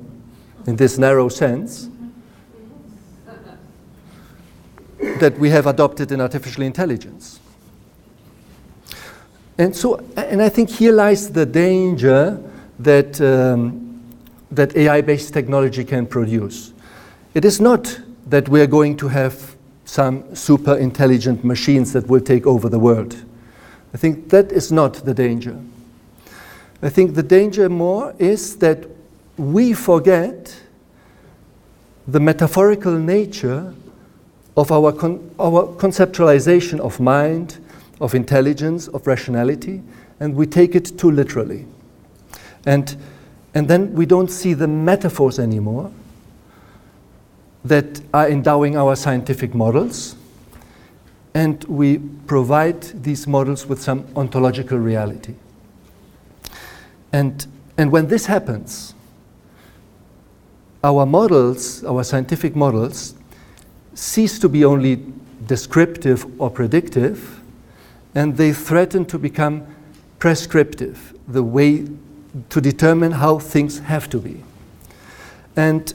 in 0.67 0.77
this 0.77 0.99
narrow 0.99 1.29
sense 1.29 1.89
that 5.21 5.39
we 5.39 5.51
have 5.51 5.67
adopted 5.67 6.11
in 6.13 6.21
artificial 6.21 6.63
intelligence. 6.63 7.40
And 9.61 9.77
so, 9.77 10.03
and 10.17 10.41
I 10.41 10.49
think 10.49 10.71
here 10.71 10.91
lies 10.91 11.33
the 11.33 11.45
danger 11.45 12.43
that, 12.79 13.21
um, 13.21 14.03
that 14.51 14.75
AI-based 14.75 15.35
technology 15.35 15.85
can 15.85 16.07
produce. 16.07 16.73
It 17.35 17.45
is 17.45 17.61
not 17.61 18.01
that 18.27 18.49
we 18.49 18.63
are 18.63 18.67
going 18.67 18.97
to 18.97 19.09
have 19.09 19.55
some 19.85 20.35
super 20.35 20.79
intelligent 20.79 21.45
machines 21.45 21.93
that 21.93 22.07
will 22.07 22.23
take 22.23 22.47
over 22.47 22.71
the 22.71 22.79
world. 22.79 23.23
I 23.93 23.99
think 23.99 24.31
that 24.31 24.51
is 24.51 24.73
not 24.73 24.95
the 24.95 25.13
danger. 25.13 25.59
I 26.81 26.89
think 26.89 27.15
the 27.15 27.23
danger 27.23 27.69
more 27.69 28.15
is 28.19 28.57
that 28.61 28.87
we 29.37 29.75
forget 29.75 30.59
the 32.09 32.21
metaphorical 32.21 32.99
nature 32.99 33.75
of 34.57 34.73
our, 34.73 34.91
con- 34.91 35.31
our 35.39 35.67
conceptualization 35.77 36.81
of 36.81 36.99
mind, 36.99 37.59
of 38.01 38.15
intelligence, 38.15 38.89
of 38.89 39.07
rationality, 39.07 39.83
and 40.21 40.35
we 40.35 40.47
take 40.47 40.75
it 40.75 40.99
too 40.99 41.11
literally. 41.11 41.67
And, 42.67 42.97
and 43.55 43.69
then 43.69 43.93
we 43.95 44.07
don't 44.07 44.31
see 44.31 44.55
the 44.55 44.69
metaphors 44.69 45.39
anymore 45.39 45.91
that 47.65 48.01
are 48.15 48.29
endowing 48.29 48.77
our 48.77 48.97
scientific 48.97 49.55
models, 49.55 50.17
and 51.35 51.63
we 51.65 51.99
provide 52.27 52.83
these 53.03 53.27
models 53.27 53.67
with 53.67 53.81
some 53.81 54.07
ontological 54.17 54.79
reality. 54.79 55.35
And, 57.13 57.47
and 57.77 57.93
when 57.93 58.09
this 58.09 58.27
happens, 58.27 58.95
our 60.83 61.05
models, 61.05 61.85
our 61.85 62.03
scientific 62.03 62.57
models, 62.57 63.15
cease 63.95 64.39
to 64.39 64.49
be 64.49 64.65
only 64.65 65.05
descriptive 65.47 66.27
or 66.41 66.51
predictive, 66.51 67.40
and 68.15 68.37
they 68.37 68.53
threaten 68.53 69.05
to 69.07 69.19
become 69.19 69.67
prescriptive, 70.19 71.15
the 71.29 71.43
way 71.43 71.87
to 72.49 72.61
determine 72.61 73.13
how 73.13 73.39
things 73.39 73.79
have 73.81 74.09
to 74.11 74.19
be. 74.19 74.43
And, 75.57 75.93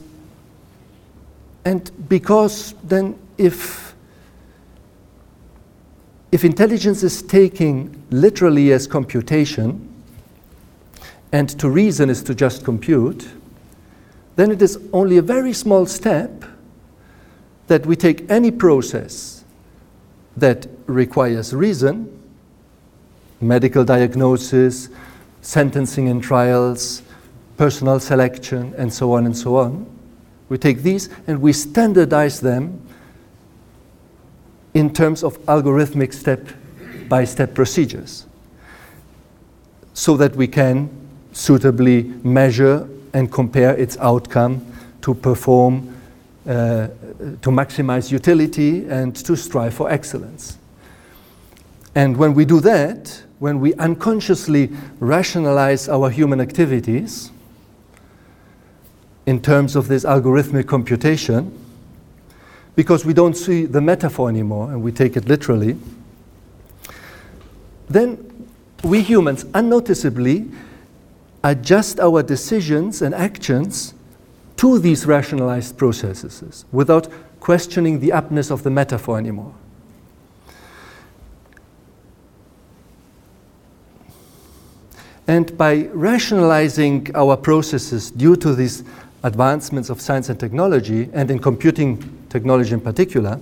and 1.64 2.08
because 2.08 2.74
then, 2.82 3.18
if, 3.38 3.94
if 6.32 6.44
intelligence 6.44 7.02
is 7.02 7.22
taking 7.22 8.02
literally 8.10 8.72
as 8.72 8.86
computation, 8.86 9.92
and 11.32 11.48
to 11.58 11.68
reason 11.68 12.08
is 12.08 12.22
to 12.22 12.34
just 12.34 12.64
compute, 12.64 13.28
then 14.36 14.50
it 14.50 14.62
is 14.62 14.78
only 14.92 15.16
a 15.16 15.22
very 15.22 15.52
small 15.52 15.86
step 15.86 16.44
that 17.66 17.84
we 17.84 17.96
take 17.96 18.30
any 18.30 18.50
process 18.50 19.35
that 20.36 20.66
requires 20.86 21.54
reason, 21.54 22.12
medical 23.40 23.84
diagnosis, 23.84 24.88
sentencing 25.42 26.08
in 26.08 26.20
trials, 26.20 27.02
personal 27.56 28.00
selection, 28.00 28.74
and 28.76 28.92
so 28.92 29.12
on 29.12 29.26
and 29.26 29.36
so 29.36 29.56
on. 29.56 29.86
We 30.48 30.58
take 30.58 30.82
these 30.82 31.08
and 31.26 31.40
we 31.40 31.52
standardize 31.52 32.40
them 32.40 32.80
in 34.74 34.92
terms 34.92 35.24
of 35.24 35.38
algorithmic 35.46 36.12
step 36.12 36.46
by 37.08 37.24
step 37.24 37.54
procedures 37.54 38.26
so 39.94 40.16
that 40.18 40.36
we 40.36 40.46
can 40.46 40.90
suitably 41.32 42.02
measure 42.22 42.88
and 43.14 43.32
compare 43.32 43.74
its 43.76 43.96
outcome 43.98 44.64
to 45.00 45.14
perform 45.14 45.94
uh, 46.46 46.88
to 47.18 47.50
maximize 47.50 48.10
utility 48.10 48.86
and 48.86 49.14
to 49.16 49.36
strive 49.36 49.74
for 49.74 49.90
excellence. 49.90 50.58
And 51.94 52.16
when 52.16 52.34
we 52.34 52.44
do 52.44 52.60
that, 52.60 53.22
when 53.38 53.60
we 53.60 53.74
unconsciously 53.74 54.70
rationalize 55.00 55.88
our 55.88 56.10
human 56.10 56.40
activities 56.40 57.30
in 59.24 59.40
terms 59.40 59.76
of 59.76 59.88
this 59.88 60.04
algorithmic 60.04 60.66
computation, 60.66 61.52
because 62.74 63.04
we 63.04 63.14
don't 63.14 63.34
see 63.34 63.64
the 63.64 63.80
metaphor 63.80 64.28
anymore 64.28 64.70
and 64.70 64.82
we 64.82 64.92
take 64.92 65.16
it 65.16 65.26
literally, 65.26 65.76
then 67.88 68.48
we 68.84 69.02
humans 69.02 69.46
unnoticeably 69.54 70.48
adjust 71.42 71.98
our 71.98 72.22
decisions 72.22 73.00
and 73.02 73.14
actions 73.14 73.94
to 74.56 74.78
these 74.78 75.06
rationalized 75.06 75.76
processes 75.76 76.64
without 76.72 77.08
questioning 77.40 78.00
the 78.00 78.10
aptness 78.10 78.50
of 78.50 78.62
the 78.62 78.70
metaphor 78.70 79.18
anymore. 79.18 79.54
And 85.28 85.56
by 85.58 85.88
rationalizing 85.92 87.10
our 87.14 87.36
processes 87.36 88.10
due 88.10 88.36
to 88.36 88.54
these 88.54 88.84
advancements 89.24 89.90
of 89.90 90.00
science 90.00 90.28
and 90.28 90.38
technology, 90.38 91.10
and 91.12 91.30
in 91.30 91.40
computing 91.40 92.26
technology 92.28 92.72
in 92.72 92.80
particular, 92.80 93.40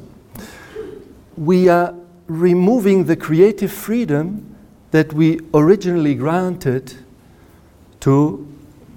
we 1.36 1.68
are 1.68 1.94
removing 2.26 3.04
the 3.04 3.16
creative 3.16 3.70
freedom 3.70 4.56
that 4.92 5.12
we 5.12 5.40
originally 5.52 6.14
granted 6.14 6.94
to 8.00 8.46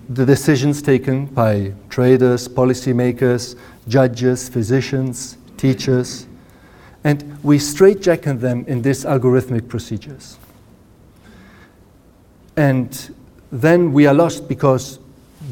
the 0.09 0.25
decisions 0.25 0.81
taken 0.81 1.25
by 1.25 1.73
traders, 1.89 2.47
policymakers, 2.47 3.55
judges, 3.87 4.47
physicians, 4.47 5.37
teachers, 5.57 6.27
and 7.03 7.43
we 7.43 7.57
straitjacket 7.57 8.39
them 8.39 8.65
in 8.67 8.81
these 8.81 9.05
algorithmic 9.05 9.67
procedures. 9.67 10.37
And 12.55 13.15
then 13.51 13.93
we 13.93 14.07
are 14.07 14.13
lost 14.13 14.47
because 14.47 14.99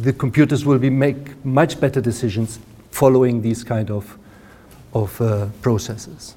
the 0.01 0.13
computers 0.13 0.65
will 0.65 0.79
be 0.79 0.89
make 0.89 1.45
much 1.45 1.79
better 1.79 2.01
decisions 2.01 2.59
following 2.91 3.41
these 3.41 3.63
kind 3.63 3.91
of, 3.91 4.17
of 4.93 5.21
uh, 5.21 5.47
processes. 5.61 6.35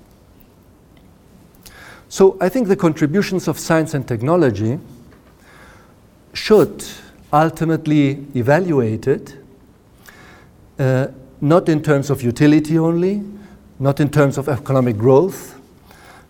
So 2.08 2.36
I 2.40 2.48
think 2.48 2.68
the 2.68 2.76
contributions 2.76 3.48
of 3.48 3.58
science 3.58 3.94
and 3.94 4.06
technology 4.06 4.78
should 6.32 6.84
ultimately 7.32 8.26
evaluated 8.34 9.34
uh, 10.78 11.08
not 11.40 11.68
in 11.68 11.82
terms 11.82 12.10
of 12.10 12.22
utility 12.22 12.78
only, 12.78 13.22
not 13.78 14.00
in 14.00 14.10
terms 14.10 14.38
of 14.38 14.48
economic 14.48 14.96
growth, 14.96 15.58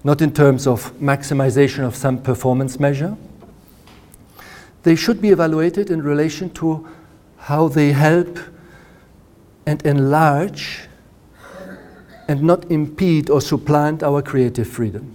not 0.04 0.20
in 0.20 0.32
terms 0.32 0.66
of 0.66 0.92
maximization 1.00 1.84
of 1.84 1.96
some 1.96 2.20
performance 2.20 2.78
measure. 2.78 3.16
They 4.82 4.96
should 4.96 5.20
be 5.20 5.30
evaluated 5.30 5.90
in 5.90 6.02
relation 6.02 6.50
to 6.50 6.88
how 7.37 7.68
they 7.68 7.92
help 7.92 8.38
and 9.66 9.84
enlarge 9.84 10.88
and 12.28 12.42
not 12.42 12.70
impede 12.70 13.30
or 13.30 13.40
supplant 13.40 14.02
our 14.02 14.22
creative 14.22 14.68
freedom. 14.68 15.14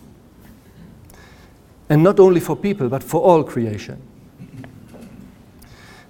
And 1.90 2.04
not 2.04 2.20
only 2.20 2.40
for 2.40 2.56
people, 2.56 2.90
but 2.90 3.04
for 3.04 3.22
all 3.22 3.44
creation. 3.44 4.02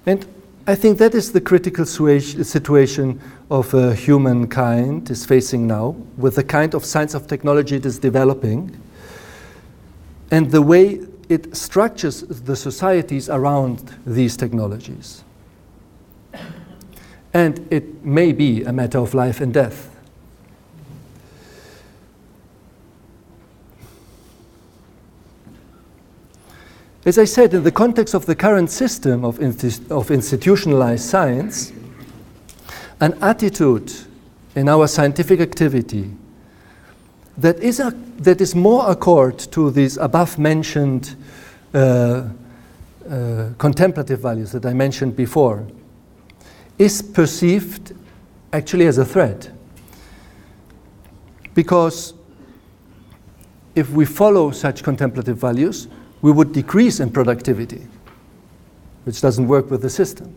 And 0.05 0.25
I 0.65 0.75
think 0.75 0.97
that 0.99 1.13
is 1.13 1.31
the 1.31 1.41
critical 1.41 1.85
situation 1.85 3.21
of 3.49 3.73
uh, 3.73 3.91
humankind 3.91 5.09
is 5.11 5.25
facing 5.25 5.67
now, 5.67 5.95
with 6.17 6.35
the 6.35 6.43
kind 6.43 6.73
of 6.73 6.85
science 6.85 7.13
of 7.13 7.27
technology 7.27 7.75
it 7.75 7.85
is 7.85 7.99
developing, 7.99 8.81
and 10.31 10.51
the 10.51 10.61
way 10.61 11.01
it 11.29 11.55
structures 11.55 12.21
the 12.21 12.55
societies 12.55 13.29
around 13.29 13.97
these 14.05 14.37
technologies. 14.37 15.23
And 17.33 17.65
it 17.71 18.03
may 18.05 18.31
be 18.31 18.63
a 18.63 18.71
matter 18.71 18.99
of 18.99 19.13
life 19.13 19.41
and 19.41 19.53
death. 19.53 19.92
As 27.05 27.17
I 27.17 27.25
said, 27.25 27.53
in 27.53 27.63
the 27.63 27.71
context 27.71 28.13
of 28.13 28.25
the 28.25 28.35
current 28.35 28.69
system 28.69 29.25
of, 29.25 29.39
of 29.91 30.11
institutionalized 30.11 31.03
science, 31.03 31.73
an 33.01 33.17
attitude 33.21 33.91
in 34.55 34.69
our 34.69 34.87
scientific 34.87 35.41
activity 35.41 36.11
that 37.37 37.59
is, 37.59 37.81
a, 37.81 37.91
that 38.19 38.39
is 38.39 38.55
more 38.55 38.89
accord 38.89 39.37
to 39.37 39.69
these 39.71 39.97
above 39.97 40.37
mentioned 40.37 41.15
uh, 41.73 42.29
uh, 43.09 43.49
contemplative 43.57 44.19
values 44.19 44.53
that 44.53 44.65
I 44.65 44.73
mentioned 44.73 45.15
before 45.17 45.67
is 46.77 47.01
perceived 47.01 47.93
actually 48.53 48.85
as 48.87 48.97
a 48.97 49.05
threat. 49.05 49.51
Because 51.53 52.13
if 53.75 53.89
we 53.89 54.05
follow 54.05 54.51
such 54.51 54.83
contemplative 54.83 55.37
values, 55.37 55.87
we 56.23 56.31
would 56.31 56.53
decrease 56.53 57.01
in 57.01 57.11
productivity, 57.11 57.85
which 59.03 59.19
doesn't 59.19 59.45
work 59.45 59.69
with 59.69 59.81
the 59.81 59.89
system. 59.89 60.33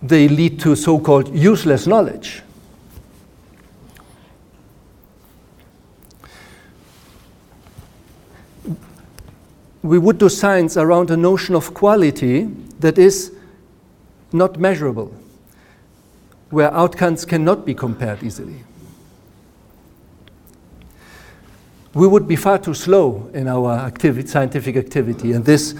They 0.00 0.28
lead 0.28 0.60
to 0.60 0.76
so 0.76 1.00
called 1.00 1.34
useless 1.34 1.84
knowledge. 1.88 2.42
We 9.82 9.98
would 9.98 10.18
do 10.18 10.28
science 10.28 10.76
around 10.76 11.10
a 11.10 11.16
notion 11.16 11.56
of 11.56 11.74
quality 11.74 12.44
that 12.78 12.98
is 12.98 13.34
not 14.32 14.60
measurable, 14.60 15.12
where 16.50 16.72
outcomes 16.72 17.24
cannot 17.24 17.66
be 17.66 17.74
compared 17.74 18.22
easily. 18.22 18.62
We 21.94 22.06
would 22.06 22.28
be 22.28 22.36
far 22.36 22.58
too 22.58 22.74
slow 22.74 23.28
in 23.34 23.48
our 23.48 23.72
activity, 23.72 24.28
scientific 24.28 24.76
activity, 24.76 25.32
and 25.32 25.44
this 25.44 25.74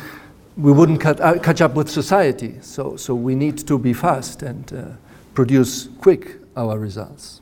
we 0.56 0.72
wouldn't 0.72 1.00
cut, 1.00 1.20
uh, 1.20 1.38
catch 1.38 1.60
up 1.60 1.74
with 1.74 1.88
society. 1.88 2.56
So, 2.60 2.96
so 2.96 3.14
we 3.14 3.34
need 3.34 3.58
to 3.66 3.78
be 3.78 3.92
fast 3.92 4.42
and 4.42 4.72
uh, 4.72 4.84
produce 5.32 5.88
quick 6.00 6.36
our 6.56 6.78
results. 6.78 7.40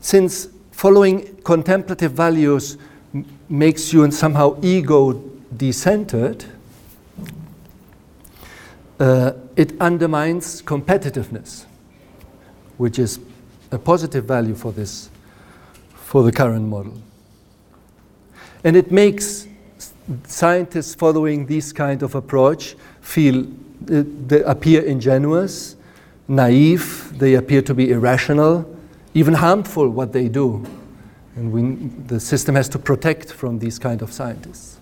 Since 0.00 0.48
following 0.70 1.36
contemplative 1.42 2.12
values 2.12 2.76
makes 3.48 3.92
you 3.92 4.08
somehow 4.10 4.58
ego 4.62 5.14
decentered, 5.56 6.44
uh, 9.00 9.32
it 9.56 9.72
undermines 9.80 10.62
competitiveness, 10.62 11.64
which 12.76 12.98
is 12.98 13.18
a 13.72 13.78
positive 13.78 14.24
value 14.24 14.54
for 14.54 14.72
this 14.72 15.08
for 16.14 16.22
the 16.22 16.30
current 16.30 16.68
model. 16.68 16.94
And 18.62 18.76
it 18.76 18.92
makes 18.92 19.48
scientists 20.28 20.94
following 20.94 21.46
this 21.46 21.72
kind 21.72 22.04
of 22.04 22.14
approach 22.14 22.76
feel 23.00 23.40
uh, 23.42 24.04
they 24.28 24.40
appear 24.44 24.82
ingenuous, 24.82 25.74
naive, 26.28 27.12
they 27.18 27.34
appear 27.34 27.62
to 27.62 27.74
be 27.74 27.90
irrational, 27.90 28.64
even 29.14 29.34
harmful 29.34 29.88
what 29.88 30.12
they 30.12 30.28
do. 30.28 30.64
And 31.34 31.50
we, 31.50 31.88
the 32.06 32.20
system 32.20 32.54
has 32.54 32.68
to 32.68 32.78
protect 32.78 33.32
from 33.32 33.58
these 33.58 33.80
kind 33.80 34.00
of 34.00 34.12
scientists. 34.12 34.78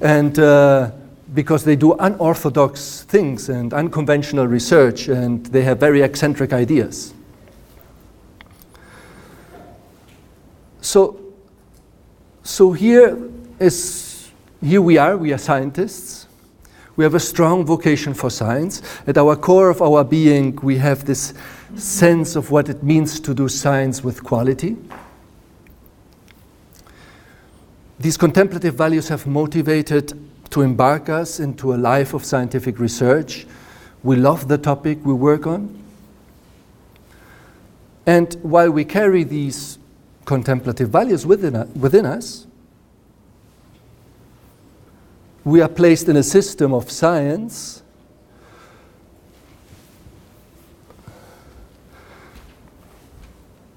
And 0.00 0.38
uh, 0.38 0.90
because 1.34 1.64
they 1.64 1.76
do 1.76 1.92
unorthodox 1.92 3.02
things 3.02 3.50
and 3.50 3.74
unconventional 3.74 4.46
research, 4.46 5.08
and 5.08 5.44
they 5.44 5.64
have 5.64 5.80
very 5.80 6.00
eccentric 6.00 6.54
ideas. 6.54 7.12
So, 10.84 11.18
so 12.42 12.72
here 12.72 13.18
is 13.58 14.30
here 14.62 14.82
we 14.82 14.98
are. 14.98 15.16
We 15.16 15.32
are 15.32 15.38
scientists. 15.38 16.28
We 16.96 17.04
have 17.04 17.14
a 17.14 17.20
strong 17.20 17.64
vocation 17.64 18.12
for 18.12 18.28
science. 18.28 18.82
At 19.06 19.16
our 19.16 19.34
core 19.34 19.70
of 19.70 19.80
our 19.80 20.04
being, 20.04 20.56
we 20.56 20.76
have 20.76 21.06
this 21.06 21.32
sense 21.74 22.36
of 22.36 22.50
what 22.50 22.68
it 22.68 22.82
means 22.82 23.18
to 23.20 23.32
do 23.32 23.48
science 23.48 24.04
with 24.04 24.22
quality. 24.22 24.76
These 27.98 28.18
contemplative 28.18 28.74
values 28.74 29.08
have 29.08 29.26
motivated 29.26 30.12
to 30.50 30.60
embark 30.60 31.08
us 31.08 31.40
into 31.40 31.72
a 31.72 31.76
life 31.76 32.12
of 32.12 32.26
scientific 32.26 32.78
research. 32.78 33.46
We 34.02 34.16
love 34.16 34.48
the 34.48 34.58
topic 34.58 34.98
we 35.02 35.14
work 35.14 35.46
on. 35.46 35.82
And 38.04 38.34
while 38.42 38.70
we 38.70 38.84
carry 38.84 39.24
these 39.24 39.78
contemplative 40.24 40.88
values 40.90 41.26
within, 41.26 41.70
within 41.78 42.06
us, 42.06 42.46
we 45.44 45.60
are 45.60 45.68
placed 45.68 46.08
in 46.08 46.16
a 46.16 46.22
system 46.22 46.72
of 46.72 46.90
science 46.90 47.82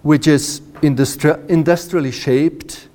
which 0.02 0.26
is 0.28 0.62
industri- 0.82 1.50
industrially 1.50 2.12
shaped, 2.12 2.88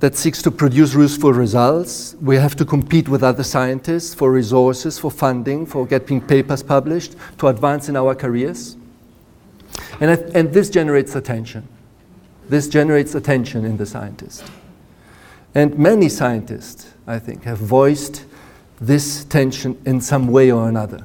that 0.00 0.14
seeks 0.16 0.42
to 0.42 0.50
produce 0.50 0.94
useful 0.94 1.32
results. 1.32 2.14
We 2.20 2.36
have 2.36 2.54
to 2.56 2.64
compete 2.64 3.08
with 3.08 3.22
other 3.22 3.42
scientists 3.42 4.14
for 4.14 4.30
resources, 4.30 4.98
for 4.98 5.10
funding, 5.10 5.66
for 5.66 5.86
getting 5.86 6.20
papers 6.20 6.62
published, 6.62 7.16
to 7.38 7.48
advance 7.48 7.88
in 7.88 7.96
our 7.96 8.14
careers. 8.14 8.76
And, 10.00 10.10
and 10.34 10.52
this 10.52 10.70
generates 10.70 11.16
attention. 11.16 11.66
This 12.48 12.68
generates 12.68 13.14
attention 13.14 13.64
in 13.64 13.76
the 13.76 13.86
scientist. 13.86 14.44
And 15.54 15.78
many 15.78 16.08
scientists, 16.08 16.92
I 17.06 17.18
think, 17.18 17.44
have 17.44 17.58
voiced 17.58 18.24
this 18.80 19.24
tension 19.24 19.80
in 19.84 20.00
some 20.00 20.28
way 20.28 20.50
or 20.50 20.68
another. 20.68 21.04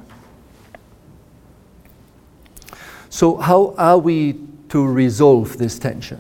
So, 3.10 3.38
how 3.38 3.76
are 3.78 3.98
we 3.98 4.40
to 4.70 4.86
resolve 4.86 5.58
this 5.58 5.78
tension? 5.78 6.20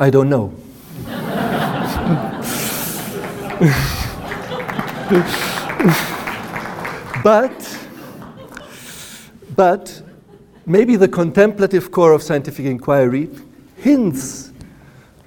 I 0.00 0.10
don't 0.10 0.28
know. 0.28 0.54
but, 7.24 7.78
but 9.56 10.02
maybe 10.68 10.96
the 10.96 11.08
contemplative 11.08 11.90
core 11.90 12.12
of 12.12 12.22
scientific 12.22 12.66
inquiry 12.66 13.28
hints 13.76 14.52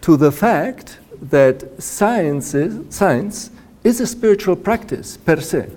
to 0.01 0.15
the 0.15 0.31
fact 0.31 0.99
that 1.21 1.81
science 1.81 2.53
is, 2.53 2.93
science 2.93 3.49
is 3.83 3.99
a 3.99 4.07
spiritual 4.07 4.55
practice 4.55 5.17
per 5.17 5.39
se. 5.39 5.69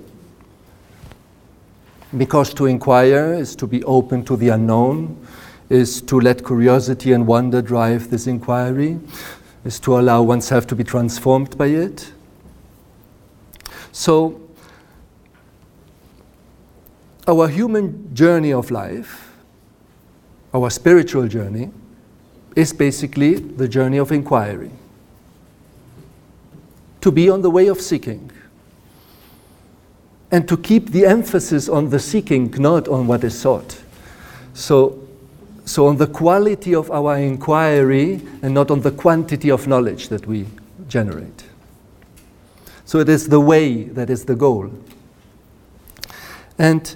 Because 2.16 2.54
to 2.54 2.66
inquire 2.66 3.34
is 3.34 3.56
to 3.56 3.66
be 3.66 3.82
open 3.84 4.24
to 4.26 4.36
the 4.36 4.50
unknown, 4.50 5.26
is 5.70 6.02
to 6.02 6.20
let 6.20 6.44
curiosity 6.44 7.12
and 7.12 7.26
wonder 7.26 7.62
drive 7.62 8.10
this 8.10 8.26
inquiry, 8.26 9.00
is 9.64 9.80
to 9.80 9.98
allow 9.98 10.22
oneself 10.22 10.66
to 10.68 10.76
be 10.76 10.84
transformed 10.84 11.56
by 11.56 11.66
it. 11.66 12.12
So, 13.92 14.40
our 17.26 17.48
human 17.48 18.14
journey 18.14 18.52
of 18.52 18.70
life, 18.70 19.23
our 20.54 20.70
spiritual 20.70 21.26
journey, 21.26 21.70
is 22.54 22.72
basically 22.72 23.34
the 23.34 23.66
journey 23.66 23.98
of 23.98 24.12
inquiry. 24.12 24.70
To 27.00 27.10
be 27.10 27.28
on 27.28 27.42
the 27.42 27.50
way 27.50 27.66
of 27.66 27.80
seeking. 27.80 28.30
And 30.30 30.48
to 30.48 30.56
keep 30.56 30.90
the 30.90 31.04
emphasis 31.04 31.68
on 31.68 31.90
the 31.90 31.98
seeking, 31.98 32.54
not 32.58 32.88
on 32.88 33.06
what 33.06 33.24
is 33.24 33.38
sought. 33.38 33.82
So, 34.54 35.06
so 35.64 35.86
on 35.88 35.96
the 35.96 36.06
quality 36.06 36.74
of 36.74 36.90
our 36.90 37.18
inquiry 37.18 38.22
and 38.42 38.54
not 38.54 38.70
on 38.70 38.80
the 38.80 38.92
quantity 38.92 39.50
of 39.50 39.66
knowledge 39.66 40.08
that 40.08 40.26
we 40.26 40.46
generate. 40.88 41.44
So 42.84 43.00
it 43.00 43.08
is 43.08 43.28
the 43.28 43.40
way 43.40 43.84
that 43.84 44.10
is 44.10 44.24
the 44.26 44.36
goal. 44.36 44.70
And 46.58 46.94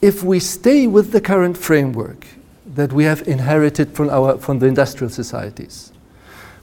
if 0.00 0.22
we 0.22 0.40
stay 0.40 0.86
with 0.86 1.12
the 1.12 1.20
current 1.20 1.58
framework 1.58 2.26
that 2.80 2.94
we 2.94 3.04
have 3.04 3.28
inherited 3.28 3.94
from, 3.94 4.08
our, 4.08 4.38
from 4.38 4.58
the 4.58 4.64
industrial 4.66 5.10
societies, 5.10 5.92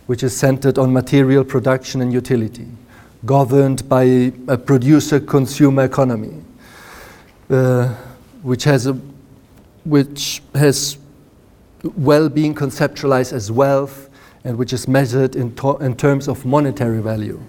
which 0.08 0.24
is 0.24 0.36
centered 0.36 0.80
on 0.80 0.92
material 0.92 1.44
production 1.44 2.02
and 2.02 2.12
utility, 2.12 2.68
governed 3.24 3.88
by 3.88 4.32
a 4.48 4.58
producer 4.58 5.20
consumer 5.20 5.84
economy, 5.84 6.42
uh, 7.52 7.90
which 8.42 8.64
has, 8.64 8.88
a, 8.88 8.94
which 9.86 10.42
has 10.56 10.98
well 11.96 12.30
being 12.30 12.56
conceptualized 12.56 13.32
as 13.32 13.52
wealth 13.52 14.10
and 14.44 14.58
which 14.58 14.74
is 14.74 14.88
measured 14.88 15.36
in, 15.36 15.56
in 15.82 15.96
terms 15.96 16.28
of 16.28 16.46
monetary 16.46 17.00
value. 17.00 17.40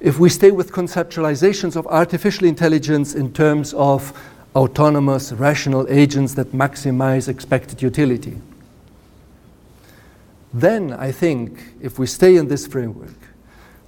If 0.00 0.18
we 0.18 0.30
stay 0.30 0.50
with 0.50 0.72
conceptualizations 0.72 1.76
of 1.76 1.86
artificial 1.86 2.48
intelligence 2.48 3.14
in 3.14 3.32
terms 3.32 3.72
of 3.74 4.18
autonomous, 4.54 5.32
rational 5.32 5.86
agents 5.88 6.34
that 6.34 6.52
maximize 6.52 7.28
expected 7.28 7.82
utility, 7.82 8.36
then 10.52 10.92
I 10.92 11.12
think 11.12 11.74
if 11.80 11.98
we 11.98 12.06
stay 12.06 12.36
in 12.36 12.48
this 12.48 12.66
framework, 12.66 13.14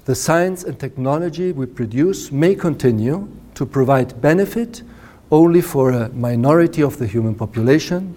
the 0.04 0.14
science 0.14 0.64
and 0.64 0.78
technology 0.78 1.52
we 1.52 1.66
produce 1.66 2.30
may 2.30 2.54
continue 2.54 3.28
to 3.54 3.66
provide 3.66 4.20
benefit 4.20 4.82
only 5.30 5.60
for 5.60 5.90
a 5.90 6.08
minority 6.10 6.82
of 6.82 6.98
the 6.98 7.06
human 7.06 7.34
population. 7.34 8.14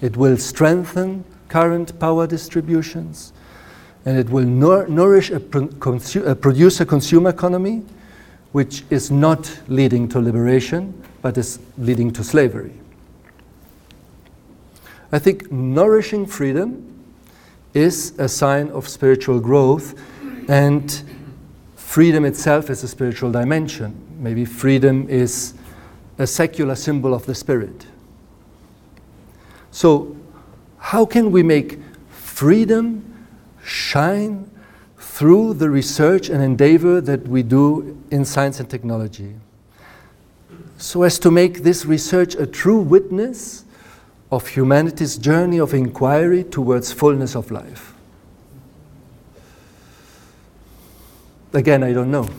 It 0.00 0.16
will 0.16 0.36
strengthen 0.36 1.24
current 1.48 1.98
power 1.98 2.26
distributions 2.26 3.32
and 4.04 4.18
it 4.18 4.30
will 4.30 4.46
nour- 4.46 4.88
nourish 4.88 5.30
a, 5.30 5.36
a 6.24 6.34
producer 6.34 6.84
consumer 6.84 7.30
economy 7.30 7.84
which 8.52 8.82
is 8.90 9.10
not 9.10 9.60
leading 9.68 10.08
to 10.08 10.20
liberation 10.20 10.94
but 11.22 11.36
is 11.36 11.58
leading 11.78 12.10
to 12.12 12.24
slavery. 12.24 12.72
I 15.12 15.18
think 15.18 15.50
nourishing 15.50 16.26
freedom 16.26 16.86
is 17.74 18.18
a 18.18 18.28
sign 18.28 18.68
of 18.70 18.88
spiritual 18.88 19.40
growth, 19.40 19.94
and 20.48 21.02
freedom 21.76 22.24
itself 22.24 22.70
is 22.70 22.82
a 22.82 22.88
spiritual 22.88 23.32
dimension. 23.32 23.94
Maybe 24.18 24.44
freedom 24.44 25.08
is 25.08 25.54
a 26.18 26.26
secular 26.26 26.74
symbol 26.74 27.14
of 27.14 27.26
the 27.26 27.34
spirit. 27.34 27.86
So, 29.70 30.16
how 30.78 31.06
can 31.06 31.30
we 31.30 31.42
make 31.42 31.78
freedom 32.10 33.26
shine 33.62 34.50
through 34.98 35.54
the 35.54 35.70
research 35.70 36.28
and 36.28 36.42
endeavor 36.42 37.00
that 37.00 37.26
we 37.28 37.42
do 37.42 37.98
in 38.10 38.24
science 38.24 38.60
and 38.60 38.68
technology? 38.68 39.34
So, 40.80 41.02
as 41.02 41.18
to 41.18 41.30
make 41.30 41.62
this 41.62 41.84
research 41.84 42.34
a 42.34 42.46
true 42.46 42.78
witness 42.80 43.66
of 44.32 44.48
humanity's 44.48 45.18
journey 45.18 45.60
of 45.60 45.74
inquiry 45.74 46.42
towards 46.42 46.90
fullness 46.90 47.36
of 47.36 47.50
life? 47.50 47.92
Again, 51.52 51.82
I 51.82 51.92
don't 51.92 52.10
know. 52.10 52.30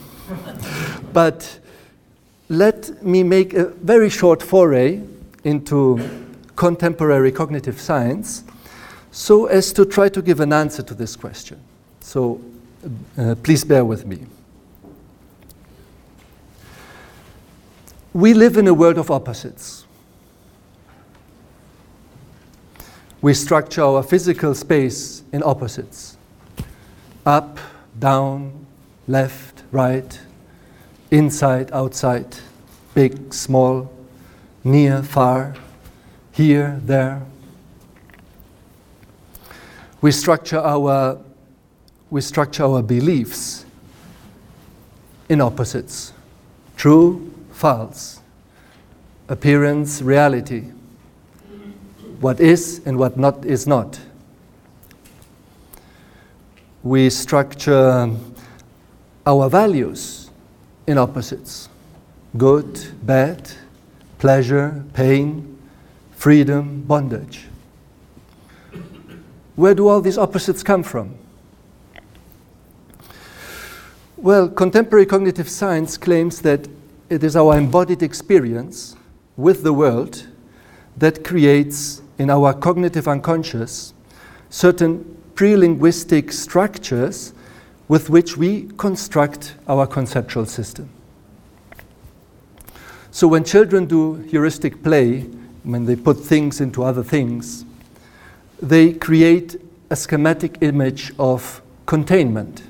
but 1.13 1.59
let 2.49 3.03
me 3.03 3.21
make 3.21 3.53
a 3.53 3.65
very 3.65 4.09
short 4.09 4.41
foray 4.41 5.01
into 5.43 5.99
contemporary 6.55 7.31
cognitive 7.31 7.79
science 7.79 8.43
so 9.11 9.45
as 9.45 9.71
to 9.73 9.85
try 9.85 10.09
to 10.09 10.21
give 10.21 10.39
an 10.39 10.51
answer 10.51 10.81
to 10.81 10.95
this 10.95 11.15
question. 11.15 11.59
So 11.99 12.41
uh, 13.19 13.35
please 13.43 13.63
bear 13.63 13.85
with 13.85 14.07
me. 14.07 14.25
We 18.13 18.33
live 18.33 18.57
in 18.57 18.67
a 18.67 18.73
world 18.73 18.97
of 18.97 19.09
opposites. 19.09 19.85
we 23.21 23.33
structure 23.35 23.83
our 23.83 24.03
physical 24.03 24.55
space 24.55 25.23
in 25.31 25.43
opposites 25.43 26.17
up, 27.25 27.59
down, 27.99 28.65
left, 29.07 29.63
right, 29.71 30.19
inside, 31.11 31.71
outside, 31.71 32.35
big, 32.95 33.31
small, 33.31 33.91
near, 34.63 35.03
far, 35.03 35.53
here, 36.31 36.79
there. 36.83 37.21
We 40.01 40.11
structure 40.11 40.57
our, 40.57 41.19
we 42.09 42.21
structure 42.21 42.63
our 42.63 42.81
beliefs 42.81 43.65
in 45.29 45.41
opposites 45.41 46.13
true, 46.75 47.30
false, 47.61 48.19
appearance, 49.29 50.01
reality 50.01 50.71
what 52.19 52.39
is 52.39 52.81
and 52.85 52.97
what 52.97 53.17
not 53.17 53.45
is 53.45 53.67
not. 53.67 53.99
We 56.81 57.09
structure 57.11 58.09
our 59.27 59.49
values 59.49 60.31
in 60.87 60.97
opposites 60.97 61.69
good, 62.35 62.79
bad, 63.03 63.51
pleasure, 64.17 64.83
pain, 64.93 65.59
freedom, 66.15 66.81
bondage. 66.81 67.47
Where 69.55 69.75
do 69.75 69.87
all 69.87 70.01
these 70.01 70.17
opposites 70.17 70.63
come 70.63 70.81
from? 70.81 71.13
Well, 74.17 74.49
contemporary 74.49 75.05
cognitive 75.05 75.49
science 75.49 75.97
claims 75.97 76.41
that 76.41 76.67
it 77.11 77.25
is 77.25 77.35
our 77.35 77.57
embodied 77.57 78.01
experience 78.01 78.95
with 79.35 79.63
the 79.63 79.73
world 79.73 80.25
that 80.95 81.25
creates 81.25 82.01
in 82.17 82.29
our 82.29 82.53
cognitive 82.53 83.05
unconscious 83.05 83.93
certain 84.49 85.03
pre 85.35 85.57
linguistic 85.57 86.31
structures 86.31 87.33
with 87.89 88.09
which 88.09 88.37
we 88.37 88.69
construct 88.77 89.55
our 89.67 89.85
conceptual 89.85 90.45
system. 90.45 90.89
So, 93.11 93.27
when 93.27 93.43
children 93.43 93.87
do 93.87 94.15
heuristic 94.29 94.81
play, 94.81 95.23
when 95.63 95.83
they 95.83 95.97
put 95.97 96.17
things 96.17 96.61
into 96.61 96.81
other 96.81 97.03
things, 97.03 97.65
they 98.61 98.93
create 98.93 99.59
a 99.89 99.97
schematic 99.97 100.59
image 100.61 101.11
of 101.19 101.61
containment. 101.85 102.63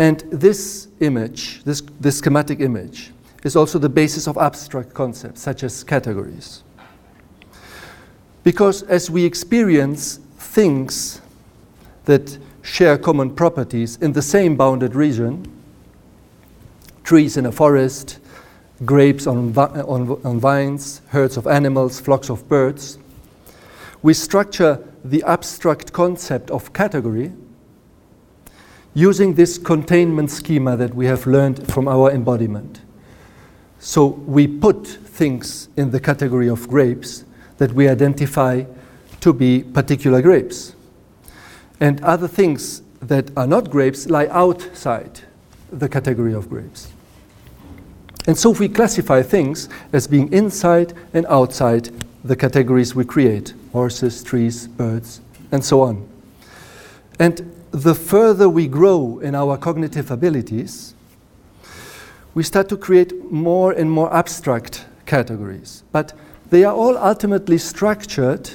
And 0.00 0.20
this 0.32 0.88
image, 1.04 1.62
this, 1.64 1.82
this 2.00 2.18
schematic 2.18 2.60
image, 2.60 3.12
is 3.44 3.56
also 3.56 3.78
the 3.78 3.88
basis 3.88 4.26
of 4.26 4.36
abstract 4.38 4.94
concepts 4.94 5.42
such 5.42 5.62
as 5.62 5.84
categories. 5.84 6.62
Because 8.42 8.82
as 8.82 9.10
we 9.10 9.24
experience 9.24 10.18
things 10.38 11.20
that 12.04 12.38
share 12.62 12.98
common 12.98 13.34
properties 13.34 13.96
in 13.96 14.12
the 14.12 14.22
same 14.22 14.56
bounded 14.56 14.94
region, 14.94 15.50
trees 17.04 17.36
in 17.36 17.46
a 17.46 17.52
forest, 17.52 18.18
grapes 18.84 19.26
on, 19.26 19.50
vi- 19.50 19.80
on, 19.82 20.20
on 20.24 20.40
vines, 20.40 21.00
herds 21.08 21.36
of 21.36 21.46
animals, 21.46 22.00
flocks 22.00 22.30
of 22.30 22.48
birds, 22.48 22.98
we 24.02 24.12
structure 24.12 24.86
the 25.04 25.22
abstract 25.24 25.92
concept 25.92 26.50
of 26.50 26.72
category 26.72 27.32
using 28.94 29.34
this 29.34 29.58
containment 29.58 30.30
schema 30.30 30.76
that 30.76 30.94
we 30.94 31.06
have 31.06 31.26
learned 31.26 31.70
from 31.72 31.88
our 31.88 32.10
embodiment. 32.10 32.80
So 33.80 34.06
we 34.06 34.46
put 34.46 34.86
things 34.86 35.68
in 35.76 35.90
the 35.90 36.00
category 36.00 36.48
of 36.48 36.68
grapes 36.68 37.24
that 37.58 37.72
we 37.72 37.88
identify 37.88 38.64
to 39.20 39.32
be 39.32 39.62
particular 39.62 40.22
grapes. 40.22 40.74
And 41.80 42.00
other 42.02 42.28
things 42.28 42.82
that 43.00 43.30
are 43.36 43.46
not 43.46 43.70
grapes 43.70 44.08
lie 44.08 44.28
outside 44.28 45.20
the 45.70 45.88
category 45.88 46.32
of 46.32 46.48
grapes. 46.48 46.88
And 48.26 48.38
so 48.38 48.50
we 48.50 48.68
classify 48.68 49.22
things 49.22 49.68
as 49.92 50.06
being 50.06 50.32
inside 50.32 50.94
and 51.12 51.26
outside 51.26 51.90
the 52.24 52.36
categories 52.36 52.94
we 52.94 53.04
create 53.04 53.52
horses, 53.72 54.22
trees, 54.22 54.66
birds, 54.66 55.20
and 55.52 55.62
so 55.62 55.82
on. 55.82 56.08
And 57.18 57.52
the 57.74 57.94
further 57.94 58.48
we 58.48 58.68
grow 58.68 59.18
in 59.18 59.34
our 59.34 59.56
cognitive 59.56 60.08
abilities, 60.12 60.94
we 62.32 62.44
start 62.44 62.68
to 62.68 62.76
create 62.76 63.32
more 63.32 63.72
and 63.72 63.90
more 63.90 64.14
abstract 64.14 64.86
categories. 65.06 65.82
But 65.90 66.12
they 66.50 66.62
are 66.62 66.72
all 66.72 66.96
ultimately 66.96 67.58
structured 67.58 68.48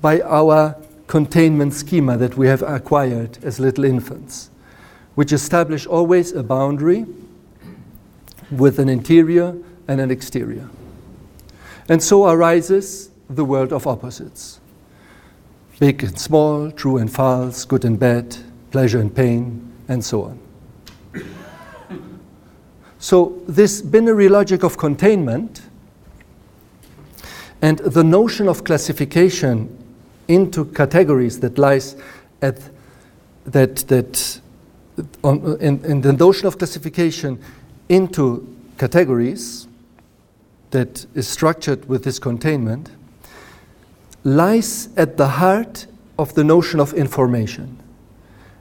by 0.00 0.22
our 0.22 0.74
containment 1.06 1.74
schema 1.74 2.16
that 2.16 2.38
we 2.38 2.46
have 2.46 2.62
acquired 2.62 3.44
as 3.44 3.60
little 3.60 3.84
infants, 3.84 4.50
which 5.14 5.30
establish 5.30 5.86
always 5.86 6.32
a 6.32 6.42
boundary 6.42 7.04
with 8.50 8.78
an 8.78 8.88
interior 8.88 9.54
and 9.86 10.00
an 10.00 10.10
exterior. 10.10 10.70
And 11.90 12.02
so 12.02 12.26
arises 12.26 13.10
the 13.28 13.44
world 13.44 13.70
of 13.70 13.86
opposites 13.86 14.57
big 15.78 16.02
and 16.02 16.18
small, 16.18 16.70
true 16.70 16.98
and 16.98 17.12
false, 17.12 17.64
good 17.64 17.84
and 17.84 17.98
bad, 17.98 18.36
pleasure 18.70 19.00
and 19.00 19.14
pain, 19.14 19.72
and 19.88 20.04
so 20.04 20.24
on. 20.24 20.38
So, 22.98 23.40
this 23.46 23.80
binary 23.80 24.28
logic 24.28 24.64
of 24.64 24.76
containment 24.76 25.62
and 27.62 27.78
the 27.78 28.02
notion 28.02 28.48
of 28.48 28.64
classification 28.64 29.76
into 30.26 30.64
categories 30.66 31.40
that 31.40 31.58
lies 31.58 31.96
at 32.42 32.60
that, 33.44 33.76
that 33.88 34.40
on, 35.22 35.58
in, 35.60 35.84
in 35.84 36.00
the 36.00 36.12
notion 36.12 36.46
of 36.46 36.58
classification 36.58 37.40
into 37.88 38.56
categories 38.78 39.68
that 40.70 41.06
is 41.14 41.26
structured 41.26 41.88
with 41.88 42.04
this 42.04 42.18
containment 42.18 42.90
lies 44.36 44.88
at 44.96 45.16
the 45.16 45.26
heart 45.26 45.86
of 46.18 46.34
the 46.34 46.44
notion 46.44 46.80
of 46.80 46.92
information 46.94 47.78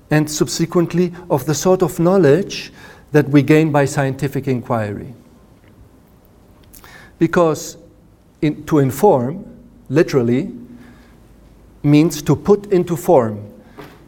and 0.09 0.29
subsequently 0.29 1.13
of 1.29 1.45
the 1.45 1.53
sort 1.53 1.81
of 1.81 1.99
knowledge 1.99 2.71
that 3.11 3.27
we 3.29 3.41
gain 3.41 3.71
by 3.71 3.85
scientific 3.85 4.47
inquiry. 4.47 5.13
Because 7.19 7.77
in, 8.41 8.65
to 8.65 8.79
inform, 8.79 9.45
literally, 9.89 10.51
means 11.83 12.21
to 12.21 12.35
put 12.35 12.67
into 12.67 12.95
form, 12.95 13.37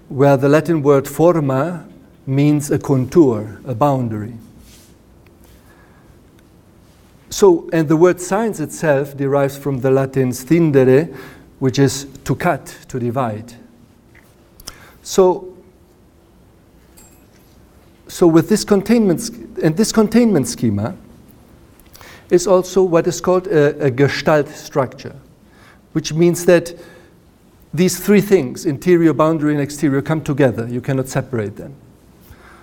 where 0.10 0.38
the 0.38 0.50
Latin 0.50 0.82
word 0.82 1.08
forma 1.08 1.88
means 2.26 2.72
a 2.72 2.78
contour, 2.78 3.60
a 3.65 3.74
boundary. 3.74 4.34
So, 7.30 7.69
and 7.72 7.88
the 7.88 7.95
word 7.95 8.19
science 8.19 8.60
itself 8.60 9.15
derives 9.15 9.58
from 9.58 9.82
the 9.82 9.91
Latin 9.91 10.30
scindere, 10.32 11.15
which 11.60 11.78
is 11.78 12.08
to 12.24 12.36
cut, 12.36 12.65
to 12.88 13.00
divide. 13.00 13.54
So, 15.04 15.58
so 18.08 18.28
with 18.28 18.50
this 18.50 18.63
containment, 18.63 19.30
and 19.62 19.76
this 19.76 19.91
containment 19.91 20.48
schema 20.48 20.95
is 22.30 22.48
also 22.48 22.84
what 22.84 23.08
is 23.08 23.22
called 23.22 23.48
a, 23.48 23.86
a 23.86 23.91
gestalt 23.91 24.48
structure, 24.50 25.15
which 25.93 26.13
means 26.13 26.45
that 26.45 26.74
these 27.74 28.00
three 28.00 28.22
things, 28.22 28.65
interior, 28.65 29.13
boundary, 29.13 29.54
and 29.54 29.62
exterior, 29.62 30.02
come 30.02 30.24
together. 30.24 30.67
You 30.67 30.82
cannot 30.82 31.08
separate 31.08 31.56
them. 31.56 31.76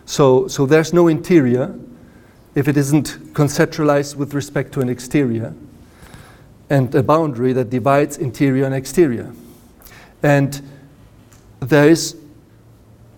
So, 0.04 0.48
so 0.48 0.66
there's 0.66 0.92
no 0.92 1.09
interior 1.09 1.78
if 2.54 2.66
it 2.68 2.76
isn't 2.76 3.35
conceptualized 3.35 4.16
with 4.16 4.35
respect 4.35 4.72
to 4.72 4.80
an 4.80 4.88
exterior 4.88 5.54
and 6.68 6.94
a 6.94 7.02
boundary 7.02 7.52
that 7.52 7.70
divides 7.70 8.18
interior 8.18 8.64
and 8.64 8.74
exterior. 8.74 9.33
And 10.22 10.61
there 11.61 11.88
is 11.88 12.16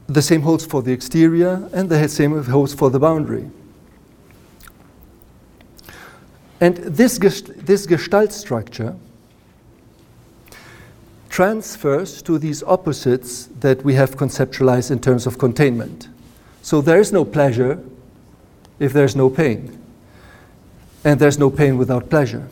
the 0.07 0.23
same 0.23 0.43
holds 0.43 0.65
for 0.65 0.83
the 0.83 0.93
exterior 0.93 1.69
and 1.73 1.89
the 1.89 2.09
same 2.09 2.43
holds 2.45 2.75
for 2.75 2.91
the 2.91 2.99
boundary. 2.99 3.51
And 6.61 6.77
this, 6.77 7.19
this 7.19 7.87
gestalt 7.87 8.33
structure 8.33 8.97
transfers 11.29 12.21
to 12.23 12.37
these 12.39 12.65
opposites 12.65 13.47
that 13.61 13.85
we 13.85 13.95
have 13.95 14.17
conceptualized 14.17 14.91
in 14.91 14.99
terms 14.99 15.27
of 15.27 15.39
containment. 15.39 16.09
So 16.63 16.81
there 16.81 16.99
is 16.99 17.13
no 17.13 17.25
pleasure 17.25 17.81
if 18.81 18.93
there's 18.93 19.15
no 19.15 19.31
pain, 19.31 19.79
and 21.05 21.21
there's 21.21 21.39
no 21.39 21.51
pain 21.51 21.79
without 21.79 22.11
pleasure. 22.11 22.49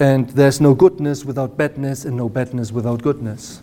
And 0.00 0.30
there's 0.30 0.60
no 0.60 0.74
goodness 0.74 1.26
without 1.26 1.58
badness, 1.58 2.06
and 2.06 2.16
no 2.16 2.28
badness 2.28 2.72
without 2.72 3.02
goodness. 3.02 3.60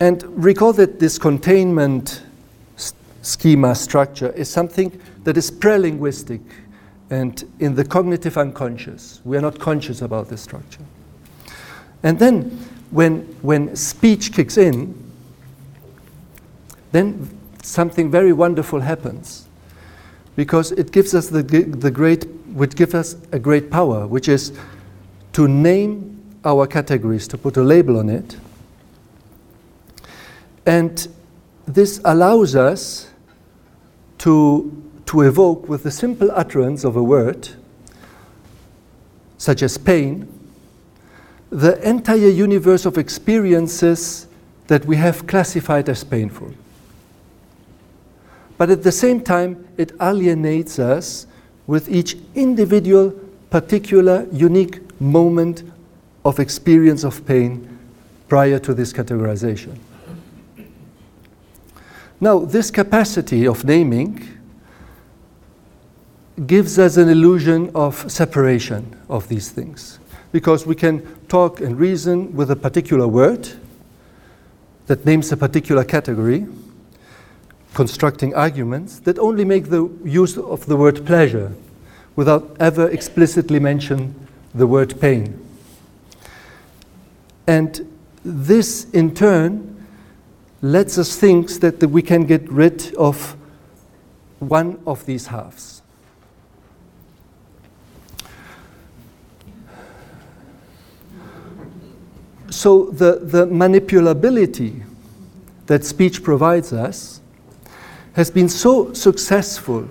And 0.00 0.22
recall 0.42 0.72
that 0.72 0.98
this 0.98 1.18
containment 1.18 2.22
schema 3.22 3.74
structure 3.74 4.32
is 4.32 4.50
something 4.50 5.00
that 5.24 5.36
is 5.36 5.50
pre-linguistic 5.50 6.40
and 7.10 7.44
in 7.58 7.74
the 7.74 7.84
cognitive 7.84 8.38
unconscious. 8.38 9.20
We 9.24 9.36
are 9.36 9.40
not 9.40 9.58
conscious 9.58 10.00
about 10.02 10.28
this 10.28 10.40
structure. 10.40 10.82
And 12.02 12.18
then 12.18 12.44
when, 12.90 13.20
when 13.42 13.76
speech 13.76 14.32
kicks 14.32 14.56
in, 14.56 14.94
then 16.92 17.38
something 17.62 18.10
very 18.10 18.32
wonderful 18.32 18.80
happens 18.80 19.48
because 20.34 20.72
it 20.72 20.92
gives 20.92 21.14
us 21.14 21.28
the, 21.28 21.42
the 21.42 21.90
great 21.90 22.39
which 22.52 22.74
gives 22.74 22.94
us 22.94 23.16
a 23.32 23.38
great 23.38 23.70
power, 23.70 24.06
which 24.06 24.28
is 24.28 24.52
to 25.32 25.46
name 25.48 26.20
our 26.44 26.66
categories, 26.66 27.28
to 27.28 27.38
put 27.38 27.56
a 27.56 27.62
label 27.62 27.98
on 27.98 28.08
it. 28.08 28.36
And 30.66 31.06
this 31.66 32.00
allows 32.04 32.56
us 32.56 33.10
to, 34.18 34.82
to 35.06 35.22
evoke 35.22 35.68
with 35.68 35.82
the 35.82 35.90
simple 35.90 36.30
utterance 36.32 36.84
of 36.84 36.96
a 36.96 37.02
word, 37.02 37.48
such 39.38 39.62
as 39.62 39.78
pain, 39.78 40.28
the 41.50 41.80
entire 41.88 42.28
universe 42.28 42.86
of 42.86 42.98
experiences 42.98 44.26
that 44.66 44.84
we 44.84 44.96
have 44.96 45.26
classified 45.26 45.88
as 45.88 46.04
painful. 46.04 46.52
But 48.56 48.70
at 48.70 48.82
the 48.82 48.92
same 48.92 49.20
time, 49.20 49.66
it 49.76 49.92
alienates 50.00 50.78
us 50.78 51.26
with 51.70 51.88
each 51.88 52.16
individual, 52.34 53.12
particular, 53.48 54.26
unique 54.32 54.80
moment 55.00 55.62
of 56.24 56.40
experience 56.40 57.04
of 57.04 57.24
pain 57.24 57.78
prior 58.28 58.58
to 58.58 58.74
this 58.74 58.92
categorization. 58.92 59.78
Now, 62.20 62.40
this 62.40 62.72
capacity 62.72 63.46
of 63.46 63.62
naming 63.64 64.20
gives 66.44 66.76
us 66.76 66.96
an 66.96 67.08
illusion 67.08 67.70
of 67.72 68.10
separation 68.10 69.00
of 69.08 69.28
these 69.28 69.50
things 69.50 70.00
because 70.32 70.66
we 70.66 70.74
can 70.74 71.06
talk 71.28 71.60
and 71.60 71.78
reason 71.78 72.34
with 72.34 72.50
a 72.50 72.56
particular 72.56 73.06
word 73.06 73.48
that 74.88 75.06
names 75.06 75.30
a 75.30 75.36
particular 75.36 75.84
category 75.84 76.48
constructing 77.74 78.34
arguments 78.34 78.98
that 79.00 79.18
only 79.18 79.44
make 79.44 79.70
the 79.70 79.88
use 80.04 80.36
of 80.36 80.66
the 80.66 80.76
word 80.76 81.06
pleasure 81.06 81.52
without 82.16 82.56
ever 82.58 82.88
explicitly 82.88 83.60
mention 83.60 84.14
the 84.54 84.66
word 84.66 85.00
pain. 85.00 85.46
And 87.46 87.86
this, 88.24 88.90
in 88.90 89.14
turn, 89.14 89.86
lets 90.62 90.98
us 90.98 91.16
think 91.16 91.48
that 91.60 91.80
we 91.88 92.02
can 92.02 92.24
get 92.24 92.50
rid 92.50 92.94
of 92.96 93.36
one 94.40 94.80
of 94.86 95.06
these 95.06 95.26
halves. 95.26 95.82
So, 102.50 102.90
the, 102.90 103.20
the 103.22 103.46
manipulability 103.46 104.82
that 105.66 105.84
speech 105.84 106.22
provides 106.22 106.72
us 106.72 107.19
has 108.14 108.30
been 108.30 108.48
so 108.48 108.92
successful 108.92 109.88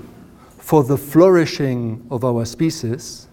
for 0.57 0.83
the 0.83 0.97
flourishing 0.97 2.05
of 2.11 2.23
our 2.23 2.45
species 2.45 3.27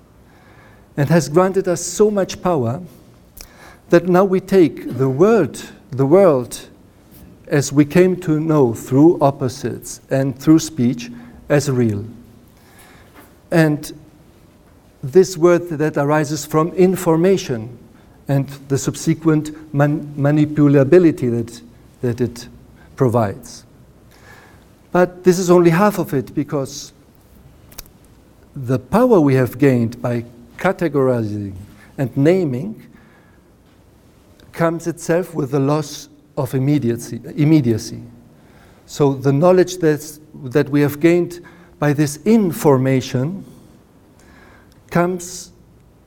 and 0.97 1.09
has 1.09 1.29
granted 1.29 1.69
us 1.69 1.85
so 1.85 2.11
much 2.11 2.41
power 2.41 2.83
that 3.91 4.09
now 4.09 4.25
we 4.25 4.41
take 4.41 4.97
the 4.97 5.09
world, 5.09 5.71
the 5.91 6.07
world 6.07 6.69
as 7.47 7.73
we 7.73 7.85
came 7.85 8.17
to 8.17 8.41
know 8.41 8.75
through 8.75 9.21
opposites 9.21 10.01
and 10.11 10.39
through 10.39 10.59
speech 10.59 11.11
as 11.49 11.71
real. 11.71 12.05
And 13.51 13.93
this 15.03 15.37
word 15.37 15.69
that 15.69 15.97
arises 15.97 16.45
from 16.45 16.73
information 16.73 17.79
and 18.29 18.49
the 18.69 18.79
subsequent 18.79 19.75
man- 19.75 20.15
manipulability 20.17 21.31
that, 21.31 21.61
that 22.01 22.21
it 22.21 22.49
provides. 22.97 23.66
But 24.97 25.25
this 25.25 25.39
is 25.39 25.51
only 25.51 25.69
half 25.69 25.99
of 25.99 26.15
it 26.15 26.35
because 26.35 26.95
the 28.55 28.79
power 28.79 29.21
we 29.21 29.35
have 29.35 29.59
gained 29.59 30.01
by 30.01 30.25
categorizing 30.57 31.55
and 31.99 32.17
naming 32.17 32.83
comes 34.53 34.87
itself 34.87 35.35
with 35.35 35.51
the 35.51 35.61
loss 35.61 36.09
of 36.39 36.55
immediacy. 36.55 37.21
immediacy. 37.37 38.01
So 38.87 39.13
the 39.13 39.35
knowledge 39.35 39.77
that's, 39.77 40.19
that 40.45 40.71
we 40.71 40.81
have 40.81 40.99
gained 40.99 41.41
by 41.79 41.93
this 41.93 42.19
information 42.25 43.45
comes 44.91 45.53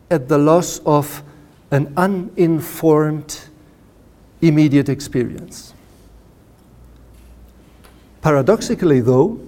at 0.10 0.28
the 0.28 0.40
loss 0.40 0.80
of 0.80 1.22
an 1.70 1.94
uninformed 1.96 3.40
immediate 4.42 4.90
experience. 4.90 5.76
Paradoxically, 8.22 9.00
though, 9.00 9.40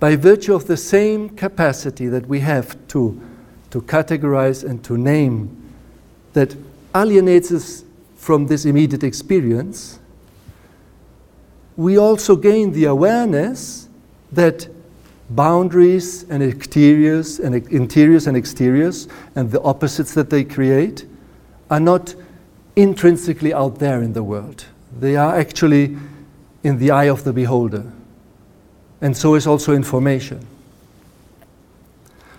by 0.00 0.16
virtue 0.16 0.54
of 0.54 0.66
the 0.66 0.76
same 0.76 1.28
capacity 1.28 2.08
that 2.08 2.26
we 2.26 2.40
have 2.40 2.76
to, 2.88 3.20
to 3.70 3.82
categorize 3.82 4.68
and 4.68 4.82
to 4.84 4.96
name 4.96 5.56
that 6.32 6.56
alienates 6.94 7.52
us 7.52 7.84
from 8.16 8.46
this 8.46 8.64
immediate 8.64 9.04
experience, 9.04 10.00
we 11.76 11.96
also 11.96 12.34
gain 12.34 12.72
the 12.72 12.84
awareness 12.84 13.88
that 14.32 14.68
boundaries 15.30 16.24
and 16.24 16.42
exteriors 16.42 17.38
and 17.38 17.54
interiors 17.68 18.26
and 18.26 18.36
exteriors 18.36 19.06
and 19.36 19.50
the 19.50 19.62
opposites 19.62 20.12
that 20.14 20.28
they 20.28 20.42
create 20.42 21.06
are 21.70 21.80
not 21.80 22.14
intrinsically 22.74 23.54
out 23.54 23.78
there 23.78 24.02
in 24.02 24.12
the 24.12 24.22
world. 24.22 24.64
They 24.98 25.16
are 25.16 25.36
actually 25.36 25.96
in 26.62 26.78
the 26.78 26.90
eye 26.90 27.08
of 27.08 27.24
the 27.24 27.32
beholder. 27.32 27.90
And 29.00 29.16
so 29.16 29.34
is 29.34 29.46
also 29.46 29.72
information. 29.72 30.46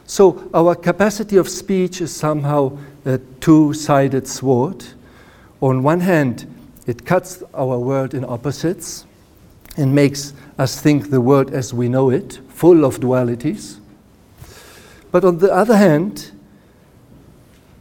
So 0.05 0.49
our 0.53 0.75
capacity 0.75 1.37
of 1.37 1.47
speech 1.49 2.01
is 2.01 2.13
somehow 2.13 2.77
a 3.05 3.17
two 3.39 3.73
sided 3.73 4.27
sword. 4.27 4.83
On 5.61 5.83
one 5.83 6.01
hand, 6.01 6.53
it 6.85 7.05
cuts 7.05 7.41
our 7.53 7.79
world 7.79 8.13
in 8.13 8.25
opposites 8.25 9.05
and 9.77 9.95
makes 9.95 10.33
us 10.57 10.79
think 10.81 11.09
the 11.09 11.21
world 11.21 11.53
as 11.53 11.73
we 11.73 11.87
know 11.87 12.09
it, 12.09 12.39
full 12.49 12.83
of 12.83 12.99
dualities. 12.99 13.77
But 15.11 15.23
on 15.23 15.37
the 15.37 15.53
other 15.53 15.77
hand, 15.77 16.31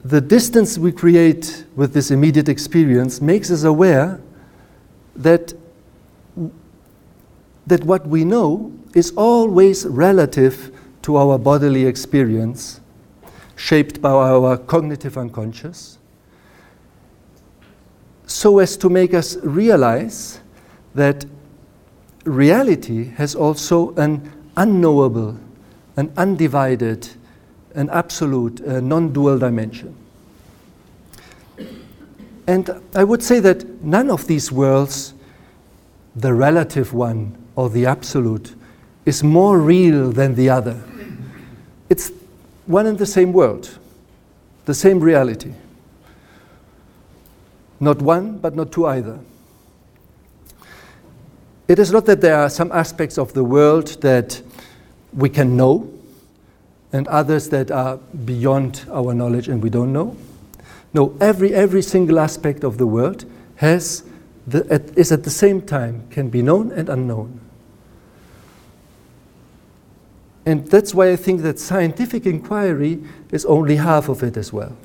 the 0.05 0.21
distance 0.21 0.79
we 0.79 0.93
create 0.93 1.65
with 1.77 1.93
this 1.93 2.11
immediate 2.11 2.49
experience 2.49 3.21
makes 3.21 3.51
us 3.51 3.65
aware 3.65 4.21
that, 5.17 5.53
that 7.71 7.85
what 7.85 8.05
we 8.07 8.25
know 8.25 8.73
is 8.95 9.13
always 9.17 9.87
relative 9.87 10.77
to 11.03 11.17
our 11.17 11.39
bodily 11.39 11.87
experience, 11.87 12.81
shaped 13.55 14.03
by 14.03 14.11
our 14.11 14.59
cognitive 14.59 15.17
unconscious, 15.17 15.99
so 18.27 18.59
as 18.59 18.77
to 18.77 18.89
make 18.89 19.15
us 19.15 19.37
realize 19.37 20.41
that 20.97 21.25
reality 22.25 23.05
has 23.11 23.37
also 23.37 23.95
an 23.95 24.31
unknowable, 24.57 25.39
an 25.97 26.13
undivided, 26.17 27.09
an 27.77 27.89
absolute, 27.91 28.61
non 28.67 29.13
dual 29.13 29.39
dimension. 29.39 29.95
And 32.49 32.69
I 32.97 33.05
would 33.05 33.23
say 33.23 33.39
that 33.39 33.81
none 33.81 34.11
of 34.11 34.27
these 34.27 34.51
worlds, 34.51 35.15
the 36.17 36.35
relative 36.35 36.93
one 36.93 37.40
or 37.57 37.71
the 37.71 37.87
absolute, 37.87 38.55
is 39.07 39.23
more 39.23 39.59
real 39.59 40.11
than 40.13 40.35
the 40.35 40.49
other. 40.49 40.81
It's 41.89 42.13
one 42.67 42.87
and 42.87 42.99
the 42.99 43.07
same 43.07 43.33
world, 43.33 43.79
the 44.65 44.75
same 44.75 45.01
reality. 45.01 45.53
Not 47.81 48.01
one, 48.03 48.39
but 48.39 48.55
not 48.55 48.71
two 48.73 48.87
either. 48.87 49.19
It 51.67 51.79
is 51.79 51.93
not 51.93 52.07
that 52.07 52.21
there 52.21 52.37
are 52.37 52.51
some 52.51 52.71
aspects 52.73 53.17
of 53.17 53.33
the 53.33 53.45
world 53.45 54.03
that 54.03 54.43
we 55.13 55.29
can 55.29 55.57
know 55.57 55.91
and 56.93 57.07
others 57.09 57.49
that 57.51 57.71
are 57.71 57.97
beyond 58.25 58.85
our 58.91 59.15
knowledge 59.15 59.49
and 59.49 59.63
we 59.63 59.71
don't 59.71 59.93
know. 59.93 60.17
No, 60.93 61.17
every, 61.21 61.55
every 61.55 61.83
single 61.83 62.19
aspect 62.19 62.65
of 62.65 62.79
the 62.79 62.87
world 62.87 63.25
has 63.57 64.03
the, 64.51 64.67
at, 64.71 64.97
is 64.99 65.13
at 65.13 65.25
the 65.25 65.31
same 65.31 65.63
time 65.63 66.07
can 66.11 66.29
be 66.29 66.43
known 66.43 66.73
and 66.73 66.89
unknown. 66.89 67.41
And 70.47 70.67
that's 70.67 70.95
why 70.95 71.11
I 71.11 71.17
think 71.17 71.43
that 71.43 71.59
scientific 71.59 72.27
inquiry 72.27 73.03
is 73.31 73.45
only 73.45 73.77
half 73.77 74.09
of 74.09 74.23
it 74.23 74.37
as 74.37 74.53
well. 74.53 74.77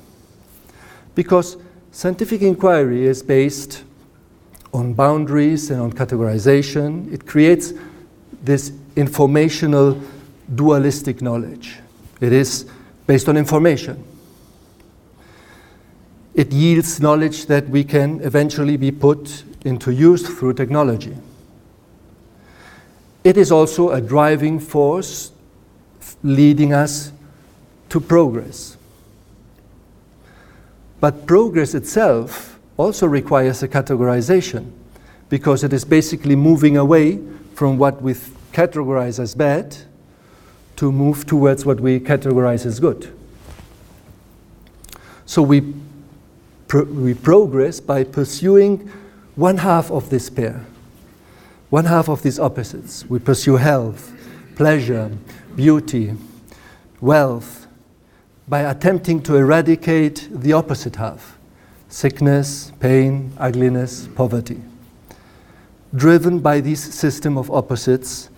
Because 1.14 1.56
scientific 1.90 2.42
inquiry 2.42 3.06
is 3.06 3.22
based 3.22 3.82
on 4.72 4.92
boundaries 4.92 5.70
and 5.70 5.80
on 5.80 5.92
categorization. 5.92 7.10
It 7.12 7.26
creates 7.26 7.72
this 8.42 8.72
informational 8.94 10.00
dualistic 10.54 11.22
knowledge. 11.22 11.78
It 12.20 12.32
is 12.32 12.66
based 13.06 13.28
on 13.28 13.36
information. 13.36 14.04
It 16.34 16.52
yields 16.52 17.00
knowledge 17.00 17.46
that 17.46 17.66
we 17.70 17.82
can 17.82 18.20
eventually 18.20 18.76
be 18.76 18.90
put 18.90 19.42
into 19.66 19.92
use 19.92 20.26
through 20.26 20.54
technology. 20.54 21.16
It 23.24 23.36
is 23.36 23.50
also 23.50 23.90
a 23.90 24.00
driving 24.00 24.60
force 24.60 25.32
leading 26.22 26.72
us 26.72 27.12
to 27.88 28.00
progress. 28.00 28.76
But 31.00 31.26
progress 31.26 31.74
itself 31.74 32.58
also 32.76 33.06
requires 33.06 33.62
a 33.62 33.68
categorization 33.68 34.70
because 35.28 35.64
it 35.64 35.72
is 35.72 35.84
basically 35.84 36.36
moving 36.36 36.76
away 36.76 37.18
from 37.54 37.78
what 37.78 38.00
we 38.00 38.14
categorize 38.52 39.18
as 39.18 39.34
bad 39.34 39.76
to 40.76 40.92
move 40.92 41.26
towards 41.26 41.66
what 41.66 41.80
we 41.80 41.98
categorize 41.98 42.64
as 42.64 42.78
good. 42.78 43.12
So 45.24 45.42
we, 45.42 45.74
pro- 46.68 46.84
we 46.84 47.14
progress 47.14 47.80
by 47.80 48.04
pursuing 48.04 48.90
one 49.36 49.58
half 49.58 49.90
of 49.90 50.10
this 50.10 50.28
pair, 50.28 50.64
one 51.70 51.84
half 51.84 52.08
of 52.08 52.22
these 52.22 52.40
opposites. 52.40 53.04
We 53.08 53.18
pursue 53.18 53.56
health, 53.56 54.12
pleasure, 54.56 55.12
beauty, 55.54 56.14
wealth, 57.00 57.66
by 58.48 58.60
attempting 58.60 59.22
to 59.22 59.36
eradicate 59.36 60.28
the 60.30 60.52
opposite 60.52 60.96
half 60.96 61.34
sickness, 61.88 62.72
pain, 62.80 63.32
ugliness, 63.38 64.08
poverty, 64.16 64.60
driven 65.94 66.40
by 66.40 66.60
this 66.60 66.82
system 66.82 67.38
of 67.38 67.48
opposites 67.50 68.28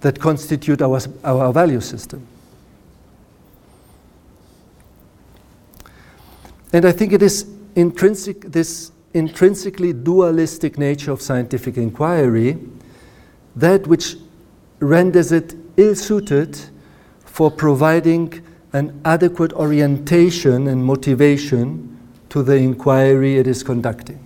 that 0.00 0.20
constitute 0.20 0.80
our, 0.80 1.00
our 1.24 1.52
value 1.52 1.80
system. 1.80 2.24
And 6.72 6.84
I 6.84 6.92
think 6.92 7.12
it 7.12 7.22
is 7.22 7.50
intrinsic, 7.74 8.42
this 8.42 8.91
intrinsically 9.14 9.92
dualistic 9.92 10.78
nature 10.78 11.12
of 11.12 11.20
scientific 11.20 11.76
inquiry 11.76 12.58
that 13.54 13.86
which 13.86 14.16
renders 14.80 15.32
it 15.32 15.54
ill 15.76 15.94
suited 15.94 16.58
for 17.24 17.50
providing 17.50 18.42
an 18.72 19.00
adequate 19.04 19.52
orientation 19.52 20.68
and 20.68 20.84
motivation 20.84 21.88
to 22.30 22.42
the 22.42 22.56
inquiry 22.56 23.36
it 23.36 23.46
is 23.46 23.62
conducting. 23.62 24.18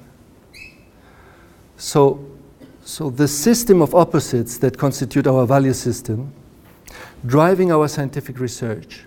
So, 1.76 2.24
so 2.84 3.10
the 3.10 3.26
system 3.26 3.82
of 3.82 3.94
opposites 3.94 4.58
that 4.58 4.78
constitute 4.78 5.26
our 5.26 5.46
value 5.46 5.72
system, 5.72 6.32
driving 7.26 7.72
our 7.72 7.88
scientific 7.88 8.38
research, 8.38 9.04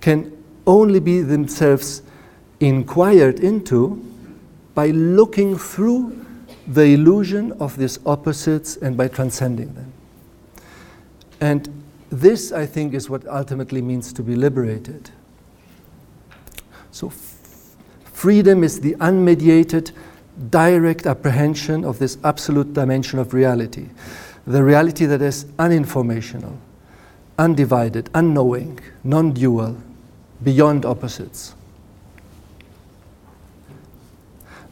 can 0.00 0.36
only 0.66 1.00
be 1.00 1.22
themselves 1.22 2.02
inquired 2.60 3.40
into 3.40 4.02
by 4.74 4.88
looking 4.88 5.56
through 5.56 6.24
the 6.66 6.94
illusion 6.94 7.52
of 7.52 7.76
these 7.76 7.98
opposites 8.06 8.76
and 8.76 8.96
by 8.96 9.08
transcending 9.08 9.74
them. 9.74 9.92
And 11.40 11.82
this, 12.10 12.52
I 12.52 12.66
think, 12.66 12.94
is 12.94 13.10
what 13.10 13.26
ultimately 13.26 13.82
means 13.82 14.12
to 14.14 14.22
be 14.22 14.34
liberated. 14.34 15.10
So, 16.90 17.12
Freedom 18.14 18.64
is 18.64 18.80
the 18.80 18.94
unmediated, 18.94 19.90
direct 20.48 21.04
apprehension 21.04 21.84
of 21.84 21.98
this 21.98 22.16
absolute 22.24 22.72
dimension 22.72 23.18
of 23.18 23.34
reality, 23.34 23.90
the 24.46 24.64
reality 24.64 25.04
that 25.04 25.20
is 25.20 25.44
uninformational, 25.58 26.56
undivided, 27.38 28.08
unknowing, 28.14 28.80
non 29.02 29.32
dual, 29.32 29.76
beyond 30.42 30.86
opposites. 30.86 31.54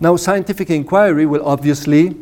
Now, 0.03 0.17
scientific 0.17 0.69
inquiry 0.69 1.27
will 1.27 1.47
obviously 1.47 2.17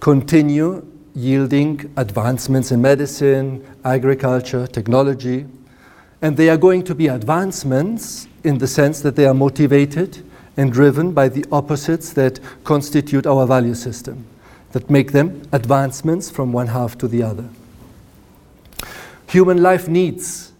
continue 0.00 0.86
yielding 1.14 1.90
advancements 1.96 2.70
in 2.70 2.82
medicine, 2.82 3.66
agriculture, 3.86 4.66
technology, 4.66 5.46
and 6.20 6.36
they 6.36 6.50
are 6.50 6.58
going 6.58 6.84
to 6.84 6.94
be 6.94 7.08
advancements 7.08 8.28
in 8.44 8.58
the 8.58 8.66
sense 8.66 9.00
that 9.00 9.16
they 9.16 9.24
are 9.24 9.32
motivated 9.32 10.22
and 10.58 10.70
driven 10.70 11.12
by 11.12 11.30
the 11.30 11.46
opposites 11.50 12.12
that 12.12 12.38
constitute 12.64 13.26
our 13.26 13.46
value 13.46 13.74
system, 13.74 14.26
that 14.72 14.90
make 14.90 15.12
them 15.12 15.40
advancements 15.52 16.28
from 16.28 16.52
one 16.52 16.66
half 16.66 16.98
to 16.98 17.08
the 17.08 17.22
other. 17.22 17.48
Human 19.28 19.62
life 19.62 19.88
needs 19.88 20.52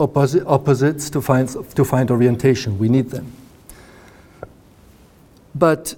opposi- 0.00 0.42
opposites 0.46 1.10
to 1.10 1.20
find, 1.20 1.50
to 1.74 1.84
find 1.84 2.10
orientation. 2.10 2.78
We 2.78 2.88
need 2.88 3.10
them. 3.10 3.30
But, 5.58 5.94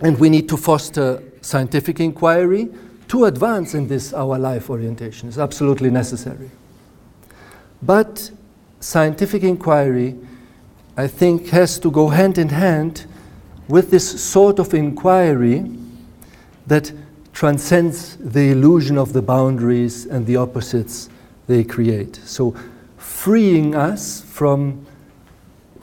and 0.00 0.18
we 0.18 0.28
need 0.28 0.48
to 0.48 0.56
foster 0.56 1.22
scientific 1.40 2.00
inquiry 2.00 2.68
to 3.08 3.26
advance 3.26 3.74
in 3.74 3.86
this 3.86 4.12
our 4.12 4.38
life 4.38 4.68
orientation. 4.68 5.28
It's 5.28 5.38
absolutely 5.38 5.90
necessary. 5.90 6.50
But 7.82 8.30
scientific 8.80 9.42
inquiry, 9.42 10.16
I 10.96 11.06
think, 11.06 11.48
has 11.48 11.78
to 11.80 11.90
go 11.90 12.08
hand 12.08 12.38
in 12.38 12.48
hand 12.48 13.06
with 13.68 13.90
this 13.90 14.22
sort 14.22 14.58
of 14.58 14.74
inquiry 14.74 15.70
that 16.66 16.92
transcends 17.32 18.16
the 18.16 18.50
illusion 18.50 18.96
of 18.96 19.12
the 19.12 19.22
boundaries 19.22 20.06
and 20.06 20.26
the 20.26 20.36
opposites 20.36 21.10
they 21.46 21.62
create. 21.62 22.16
So, 22.24 22.56
freeing 22.96 23.74
us 23.74 24.22
from, 24.22 24.85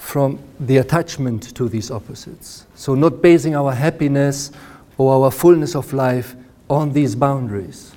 from 0.04 0.38
the 0.60 0.78
attachment 0.78 1.56
to 1.56 1.70
these 1.70 1.90
opposites. 1.90 2.66
So, 2.76 2.94
not 2.94 3.22
basing 3.22 3.56
our 3.56 3.72
happiness 3.72 4.52
or 4.98 5.14
our 5.14 5.32
fullness 5.32 5.76
of 5.76 5.94
life 5.94 6.36
on 6.70 6.92
these 6.92 7.16
boundaries. 7.16 7.94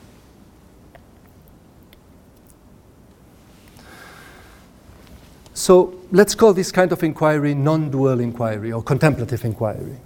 So 5.52 5.98
let's 6.12 6.34
call 6.34 6.52
this 6.52 6.70
kind 6.70 6.92
of 6.92 7.02
inquiry 7.02 7.54
non 7.54 7.90
dual 7.90 8.20
inquiry 8.20 8.70
or 8.72 8.82
contemplative 8.82 9.44
inquiry. 9.44 9.96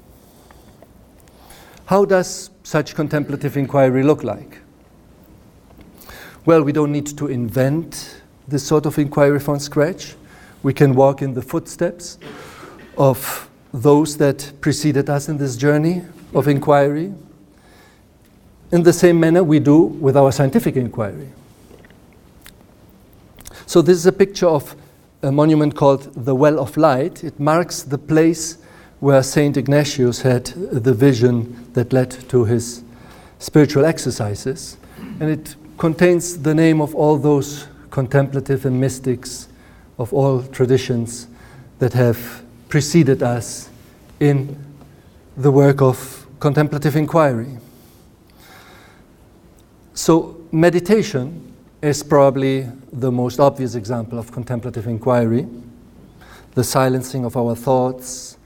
How 1.85 2.07
does 2.07 2.51
such 2.63 2.95
contemplative 2.95 3.59
inquiry 3.59 4.03
look 4.03 4.25
like? 4.25 4.59
Well, 6.47 6.63
we 6.63 6.73
don't 6.73 6.93
need 6.93 7.09
to 7.19 7.27
invent 7.27 8.23
this 8.49 8.67
sort 8.67 8.87
of 8.87 8.99
inquiry 8.99 9.39
from 9.39 9.59
scratch. 9.59 10.15
We 10.63 10.75
can 10.75 10.95
walk 10.95 11.23
in 11.23 11.35
the 11.35 11.43
footsteps 11.43 12.19
of 12.97 13.49
those 13.73 14.17
that 14.19 14.53
preceded 14.61 15.09
us 15.09 15.29
in 15.29 15.39
this 15.39 15.57
journey 15.57 16.03
of 16.35 16.49
inquiry 16.49 17.13
in 18.73 18.83
the 18.83 18.93
same 18.93 19.19
manner 19.19 19.43
we 19.43 19.59
do 19.59 19.83
with 19.83 20.17
our 20.17 20.33
scientific 20.33 20.77
inquiry. 20.77 21.29
So, 23.67 23.83
this 23.83 23.97
is 23.97 24.07
a 24.07 24.13
picture 24.13 24.49
of 24.49 24.75
a 25.23 25.31
monument 25.31 25.77
called 25.77 26.13
the 26.25 26.35
Well 26.35 26.59
of 26.59 26.77
Light. 26.77 27.23
It 27.25 27.39
marks 27.39 27.83
the 27.83 27.99
place 27.99 28.59
where 29.01 29.23
St. 29.23 29.57
Ignatius 29.57 30.23
had 30.23 30.47
the 30.47 30.93
vision 30.93 31.73
that 31.73 31.93
led 31.93 32.11
to 32.29 32.45
his 32.45 32.83
spiritual 33.39 33.85
exercises. 33.85 34.77
And 35.21 35.31
it 35.31 35.57
contains 35.79 36.39
the 36.39 36.55
name 36.55 36.81
of 36.81 36.95
all 36.95 37.17
those 37.17 37.67
contemplative 37.91 38.67
and 38.67 38.81
mystics 38.81 39.49
of 40.01 40.15
all 40.15 40.43
traditions 40.43 41.29
that 41.79 41.93
have 41.93 42.43
preceded 42.71 43.23
us 43.23 43.69
in 44.19 44.57
the 45.37 45.51
work 45.51 45.83
of 45.83 46.27
contemplative 46.41 46.97
inquiry. 46.97 47.59
So, 49.93 50.41
meditation 50.51 51.55
is 51.83 52.03
probably 52.03 52.67
the 52.93 53.13
most 53.13 53.39
obvious 53.39 53.75
example 53.75 54.19
of 54.19 54.33
contemplative 54.33 54.87
inquiry 54.87 55.47
the 56.55 56.65
silencing 56.65 57.25
of 57.25 57.37
our 57.37 57.55
thoughts, 57.55 58.37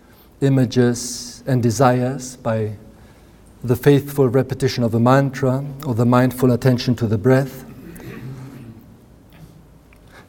images, 0.42 1.42
and 1.46 1.62
desires 1.62 2.36
by 2.36 2.76
the 3.62 3.74
faithful 3.74 4.28
repetition 4.28 4.84
of 4.84 4.94
a 4.94 5.00
mantra 5.00 5.64
or 5.86 5.94
the 5.94 6.04
mindful 6.04 6.52
attention 6.52 6.94
to 6.94 7.06
the 7.06 7.16
breath. 7.16 7.64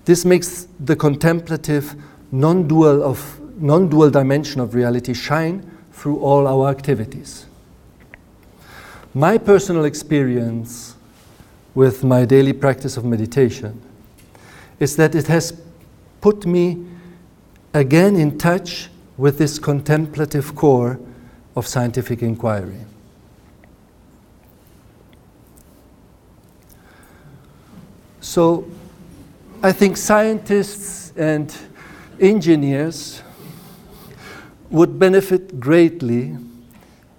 This 0.05 0.23
makes 0.23 0.67
the 0.79 0.95
contemplative 0.95 1.95
non-dual 2.31 3.03
of 3.03 3.41
non-dual 3.59 4.11
dimension 4.11 4.61
of 4.61 4.75
reality 4.75 5.13
shine 5.13 5.69
through 5.93 6.19
all 6.19 6.47
our 6.47 6.69
activities. 6.69 7.45
My 9.13 9.37
personal 9.37 9.85
experience 9.85 10.95
with 11.73 12.03
my 12.03 12.25
daily 12.25 12.53
practice 12.53 12.97
of 12.97 13.05
meditation 13.05 13.81
is 14.79 14.97
that 14.97 15.15
it 15.15 15.27
has 15.27 15.59
put 16.19 16.45
me 16.45 16.85
again 17.73 18.15
in 18.15 18.37
touch 18.37 18.89
with 19.17 19.37
this 19.37 19.57
contemplative 19.57 20.53
core 20.55 20.99
of 21.55 21.65
scientific 21.65 22.21
inquiry. 22.21 22.79
So, 28.19 28.65
I 29.65 29.71
think 29.71 29.97
scientists 29.97 31.11
and 31.17 31.51
engineers 32.19 33.23
would 34.69 34.99
benefit 34.99 35.59
greatly 35.59 36.37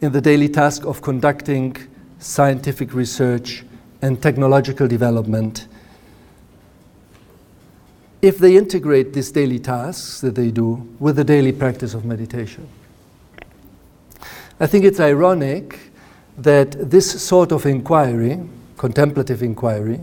in 0.01 0.12
the 0.12 0.20
daily 0.20 0.49
task 0.49 0.84
of 0.84 1.03
conducting 1.03 1.76
scientific 2.20 2.94
research 2.94 3.64
and 4.01 4.22
technological 4.22 4.86
development, 4.86 5.66
if 8.22 8.38
they 8.38 8.57
integrate 8.57 9.12
these 9.12 9.32
daily 9.32 9.59
tasks 9.59 10.20
that 10.20 10.36
they 10.36 10.53
do 10.53 10.88
with 11.01 11.16
the 11.16 11.24
daily 11.24 11.51
practice 11.51 11.94
of 11.94 12.05
meditation. 12.05 12.68
I 14.61 14.68
think 14.68 14.84
it's 14.84 15.01
ironic 15.01 15.90
that 16.38 16.92
this 16.92 17.11
sort 17.20 17.51
of 17.51 17.66
inquiry, 17.66 18.38
contemplative 18.76 19.42
inquiry, 19.42 19.99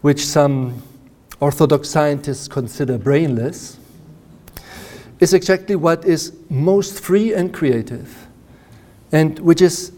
which 0.00 0.24
some 0.24 0.80
orthodox 1.40 1.88
scientists 1.88 2.48
consider 2.48 2.98
brainless, 2.98 3.78
is 5.20 5.34
exactly 5.34 5.76
what 5.76 6.04
is 6.04 6.32
most 6.48 7.00
free 7.00 7.34
and 7.34 7.52
creative, 7.52 8.26
and 9.12 9.38
which 9.40 9.60
is 9.60 9.92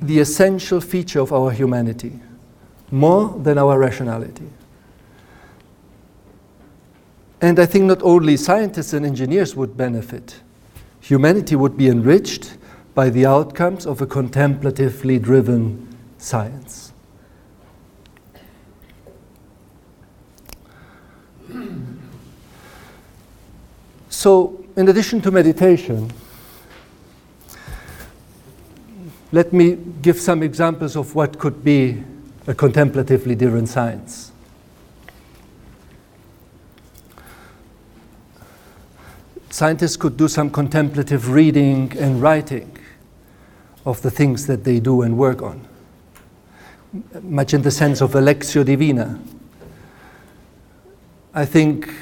the 0.00 0.18
essential 0.18 0.80
feature 0.80 1.20
of 1.20 1.32
our 1.32 1.50
humanity, 1.50 2.18
more 2.90 3.38
than 3.38 3.58
our 3.58 3.78
rationality. 3.78 4.48
And 7.40 7.58
I 7.58 7.66
think 7.66 7.86
not 7.86 8.02
only 8.02 8.36
scientists 8.36 8.92
and 8.92 9.04
engineers 9.04 9.56
would 9.56 9.76
benefit, 9.76 10.40
humanity 11.00 11.56
would 11.56 11.76
be 11.76 11.88
enriched 11.88 12.56
by 12.94 13.10
the 13.10 13.26
outcomes 13.26 13.86
of 13.86 14.00
a 14.00 14.06
contemplatively 14.06 15.18
driven 15.18 15.88
science. 16.18 16.91
So, 24.22 24.64
in 24.76 24.88
addition 24.88 25.20
to 25.22 25.32
meditation, 25.32 26.08
let 29.32 29.52
me 29.52 29.76
give 30.00 30.20
some 30.20 30.44
examples 30.44 30.94
of 30.94 31.16
what 31.16 31.40
could 31.40 31.64
be 31.64 32.04
a 32.46 32.54
contemplatively 32.54 33.34
driven 33.34 33.66
science. 33.66 34.30
Scientists 39.50 39.96
could 39.96 40.16
do 40.16 40.28
some 40.28 40.50
contemplative 40.50 41.30
reading 41.30 41.92
and 41.98 42.22
writing 42.22 42.78
of 43.84 44.02
the 44.02 44.10
things 44.12 44.46
that 44.46 44.62
they 44.62 44.78
do 44.78 45.02
and 45.02 45.18
work 45.18 45.42
on, 45.42 45.66
much 47.22 47.54
in 47.54 47.62
the 47.62 47.72
sense 47.72 48.00
of 48.00 48.14
a 48.14 48.20
lectio 48.20 48.64
divina. 48.64 49.18
I 51.34 51.44
think 51.44 51.92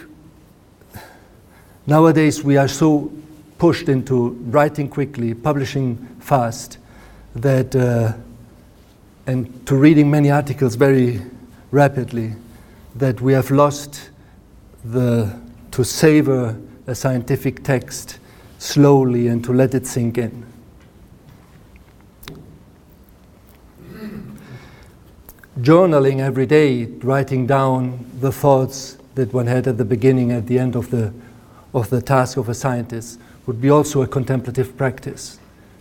nowadays 1.90 2.44
we 2.44 2.56
are 2.56 2.68
so 2.68 3.10
pushed 3.58 3.88
into 3.88 4.30
writing 4.48 4.88
quickly, 4.88 5.34
publishing 5.34 5.96
fast, 6.20 6.78
that, 7.34 7.74
uh, 7.74 8.12
and 9.26 9.66
to 9.66 9.74
reading 9.74 10.08
many 10.08 10.30
articles 10.30 10.76
very 10.76 11.20
rapidly, 11.72 12.32
that 12.94 13.20
we 13.20 13.32
have 13.32 13.50
lost 13.50 14.10
the, 14.84 15.36
to 15.72 15.84
savor 15.84 16.56
a 16.86 16.94
scientific 16.94 17.64
text 17.64 18.20
slowly 18.58 19.26
and 19.26 19.42
to 19.44 19.52
let 19.52 19.74
it 19.74 19.84
sink 19.84 20.16
in. 20.16 20.46
Journaling 25.58 26.20
every 26.20 26.46
day, 26.46 26.84
writing 27.02 27.48
down 27.48 28.06
the 28.20 28.30
thoughts 28.30 28.96
that 29.16 29.32
one 29.32 29.48
had 29.48 29.66
at 29.66 29.76
the 29.76 29.84
beginning, 29.84 30.30
at 30.30 30.46
the 30.46 30.58
end 30.58 30.76
of 30.76 30.90
the, 30.90 31.12
of 31.74 31.90
the 31.90 32.02
task 32.02 32.36
of 32.36 32.48
a 32.48 32.54
scientist, 32.54 33.20
would 33.46 33.60
be 33.60 33.70
also 33.70 34.02
a 34.02 34.06
contemplative 34.06 34.76
practice 34.76 35.38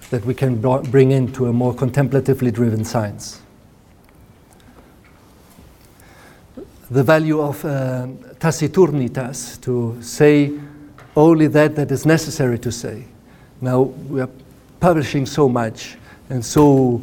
that 0.10 0.26
we 0.26 0.34
can 0.34 0.60
bring 0.92 1.12
into 1.12 1.48
a 1.48 1.54
more 1.54 1.74
contemplatively 1.74 2.52
driven 2.52 2.84
science. 2.84 3.42
The 6.90 7.04
value 7.04 7.40
of 7.40 7.64
uh, 7.64 8.08
taciturnitas, 8.40 9.62
to 9.62 10.02
say 10.02 10.52
only 11.16 11.48
that 11.48 11.76
that 11.76 11.92
is 11.92 12.06
necessary 12.06 12.58
to 12.60 12.72
say. 12.72 13.06
Now, 13.62 13.82
we 13.82 14.22
are 14.22 14.30
publishing 14.80 15.26
so 15.26 15.48
much 15.48 15.98
and 16.30 16.44
so 16.44 17.02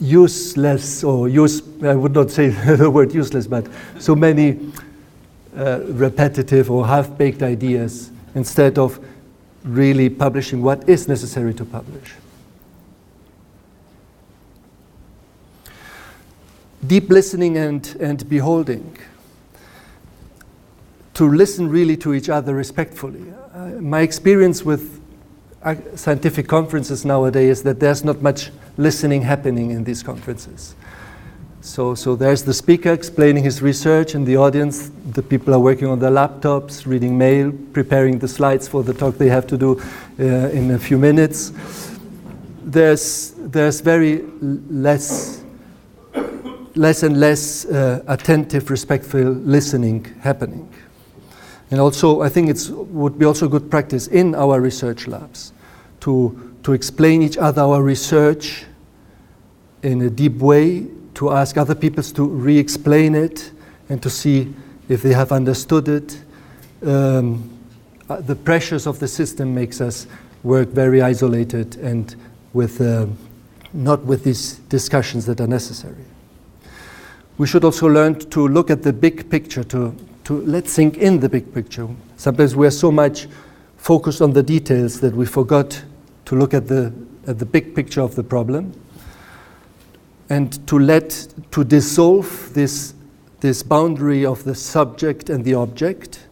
useless, 0.00 1.02
or 1.02 1.28
use, 1.28 1.62
I 1.82 1.94
would 1.94 2.12
not 2.12 2.30
say 2.30 2.48
the 2.76 2.90
word 2.90 3.12
useless, 3.12 3.46
but 3.46 3.66
so 3.98 4.14
many 4.14 4.72
uh, 5.56 5.80
repetitive 5.86 6.70
or 6.70 6.86
half 6.86 7.16
baked 7.16 7.42
ideas 7.42 8.10
instead 8.34 8.78
of 8.78 8.98
really 9.64 10.08
publishing 10.08 10.62
what 10.62 10.88
is 10.88 11.08
necessary 11.08 11.54
to 11.54 11.64
publish. 11.64 12.14
Deep 16.86 17.08
listening 17.08 17.56
and, 17.56 17.96
and 18.00 18.28
beholding. 18.28 18.96
To 21.14 21.28
listen 21.28 21.68
really 21.68 21.96
to 21.96 22.14
each 22.14 22.28
other 22.28 22.54
respectfully. 22.54 23.32
Uh, 23.54 23.68
my 23.80 24.02
experience 24.02 24.62
with 24.62 25.00
uh, 25.62 25.74
scientific 25.96 26.46
conferences 26.46 27.04
nowadays 27.04 27.58
is 27.58 27.62
that 27.64 27.80
there's 27.80 28.04
not 28.04 28.22
much 28.22 28.50
listening 28.76 29.22
happening 29.22 29.70
in 29.70 29.84
these 29.84 30.02
conferences. 30.02 30.76
So, 31.66 31.96
so 31.96 32.14
there's 32.14 32.44
the 32.44 32.54
speaker 32.54 32.92
explaining 32.92 33.42
his 33.42 33.60
research, 33.60 34.14
and 34.14 34.24
the 34.24 34.36
audience, 34.36 34.92
the 35.10 35.20
people 35.20 35.52
are 35.52 35.58
working 35.58 35.88
on 35.88 35.98
their 35.98 36.12
laptops, 36.12 36.86
reading 36.86 37.18
mail, 37.18 37.52
preparing 37.72 38.20
the 38.20 38.28
slides 38.28 38.68
for 38.68 38.84
the 38.84 38.94
talk 38.94 39.18
they 39.18 39.28
have 39.28 39.48
to 39.48 39.58
do 39.58 39.82
uh, 40.20 40.22
in 40.50 40.70
a 40.70 40.78
few 40.78 40.96
minutes. 40.96 41.50
There's, 42.62 43.32
there's 43.36 43.80
very 43.80 44.22
less, 44.40 45.42
less 46.76 47.02
and 47.02 47.18
less 47.18 47.64
uh, 47.64 48.00
attentive, 48.06 48.70
respectful 48.70 49.20
listening 49.20 50.04
happening. 50.20 50.72
And 51.72 51.80
also, 51.80 52.22
I 52.22 52.28
think 52.28 52.48
it 52.48 52.70
would 52.70 53.18
be 53.18 53.24
also 53.24 53.48
good 53.48 53.68
practice 53.72 54.06
in 54.06 54.36
our 54.36 54.60
research 54.60 55.08
labs 55.08 55.52
to, 56.02 56.54
to 56.62 56.74
explain 56.74 57.22
each 57.22 57.36
other 57.36 57.62
our 57.62 57.82
research 57.82 58.66
in 59.82 60.02
a 60.02 60.08
deep 60.08 60.36
way 60.36 60.86
to 61.16 61.30
ask 61.30 61.56
other 61.56 61.74
people 61.74 62.02
to 62.02 62.26
re 62.26 62.58
explain 62.58 63.14
it 63.14 63.50
and 63.88 64.02
to 64.02 64.10
see 64.10 64.54
if 64.88 65.02
they 65.02 65.12
have 65.12 65.32
understood 65.32 65.88
it. 65.88 66.20
Um, 66.84 67.50
uh, 68.08 68.20
the 68.20 68.36
pressures 68.36 68.86
of 68.86 68.98
the 69.00 69.08
system 69.08 69.54
makes 69.54 69.80
us 69.80 70.06
work 70.42 70.68
very 70.68 71.02
isolated 71.02 71.76
and 71.76 72.14
with 72.52 72.80
uh, 72.80 73.06
not 73.72 74.04
with 74.04 74.24
these 74.24 74.56
discussions 74.68 75.26
that 75.26 75.40
are 75.40 75.46
necessary. 75.46 76.04
We 77.38 77.46
should 77.46 77.64
also 77.64 77.88
learn 77.88 78.18
to 78.30 78.48
look 78.48 78.70
at 78.70 78.82
the 78.82 78.92
big 78.92 79.28
picture, 79.30 79.64
to, 79.64 79.94
to 80.24 80.40
let 80.42 80.68
sink 80.68 80.98
in 80.98 81.20
the 81.20 81.28
big 81.28 81.52
picture. 81.52 81.88
Sometimes 82.16 82.54
we 82.54 82.66
are 82.66 82.70
so 82.70 82.90
much 82.90 83.26
focused 83.76 84.22
on 84.22 84.32
the 84.32 84.42
details 84.42 85.00
that 85.00 85.14
we 85.14 85.26
forgot 85.26 85.82
to 86.26 86.36
look 86.36 86.54
at 86.54 86.68
the, 86.68 86.92
at 87.26 87.38
the 87.38 87.44
big 87.44 87.74
picture 87.74 88.00
of 88.00 88.14
the 88.14 88.22
problem 88.22 88.72
and 90.28 90.66
to 90.66 90.78
let 90.78 91.28
to 91.52 91.64
dissolve 91.64 92.52
this 92.52 92.94
this 93.40 93.62
boundary 93.62 94.24
of 94.24 94.44
the 94.44 94.54
subject 94.54 95.30
and 95.30 95.44
the 95.44 95.54
object 95.54 96.26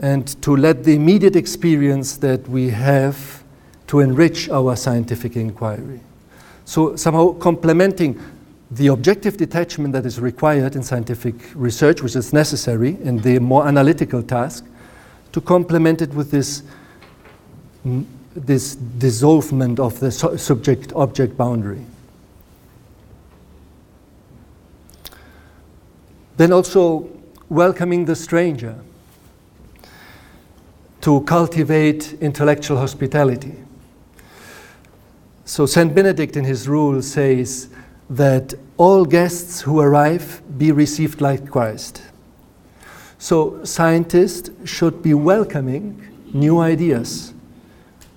and 0.00 0.40
to 0.42 0.56
let 0.56 0.84
the 0.84 0.94
immediate 0.94 1.36
experience 1.36 2.16
that 2.18 2.46
we 2.48 2.70
have 2.70 3.42
to 3.86 4.00
enrich 4.00 4.48
our 4.50 4.76
scientific 4.76 5.36
inquiry. 5.36 6.00
So 6.64 6.96
somehow 6.96 7.32
complementing 7.32 8.20
the 8.70 8.88
objective 8.88 9.36
detachment 9.36 9.92
that 9.92 10.06
is 10.06 10.20
required 10.20 10.74
in 10.74 10.82
scientific 10.82 11.34
research 11.54 12.02
which 12.02 12.16
is 12.16 12.32
necessary 12.32 12.96
in 13.02 13.18
the 13.18 13.38
more 13.38 13.66
analytical 13.66 14.22
task 14.22 14.64
to 15.32 15.40
complement 15.40 16.02
it 16.02 16.12
with 16.14 16.30
this 16.30 16.62
this 18.34 18.76
dissolvement 18.98 19.78
of 19.78 20.00
the 20.00 20.10
su 20.10 20.36
subject 20.38 20.92
object 20.94 21.36
boundary 21.36 21.84
Then 26.36 26.52
also 26.52 27.08
welcoming 27.48 28.04
the 28.04 28.16
stranger 28.16 28.76
to 31.02 31.20
cultivate 31.22 32.14
intellectual 32.20 32.78
hospitality. 32.78 33.54
So, 35.44 35.66
St. 35.66 35.94
Benedict 35.94 36.36
in 36.36 36.44
his 36.44 36.66
rule 36.66 37.02
says 37.02 37.68
that 38.08 38.54
all 38.78 39.04
guests 39.04 39.60
who 39.60 39.80
arrive 39.80 40.40
be 40.56 40.72
received 40.72 41.20
like 41.20 41.50
Christ. 41.50 42.02
So, 43.18 43.62
scientists 43.64 44.50
should 44.64 45.02
be 45.02 45.12
welcoming 45.12 46.00
new 46.32 46.58
ideas, 46.58 47.34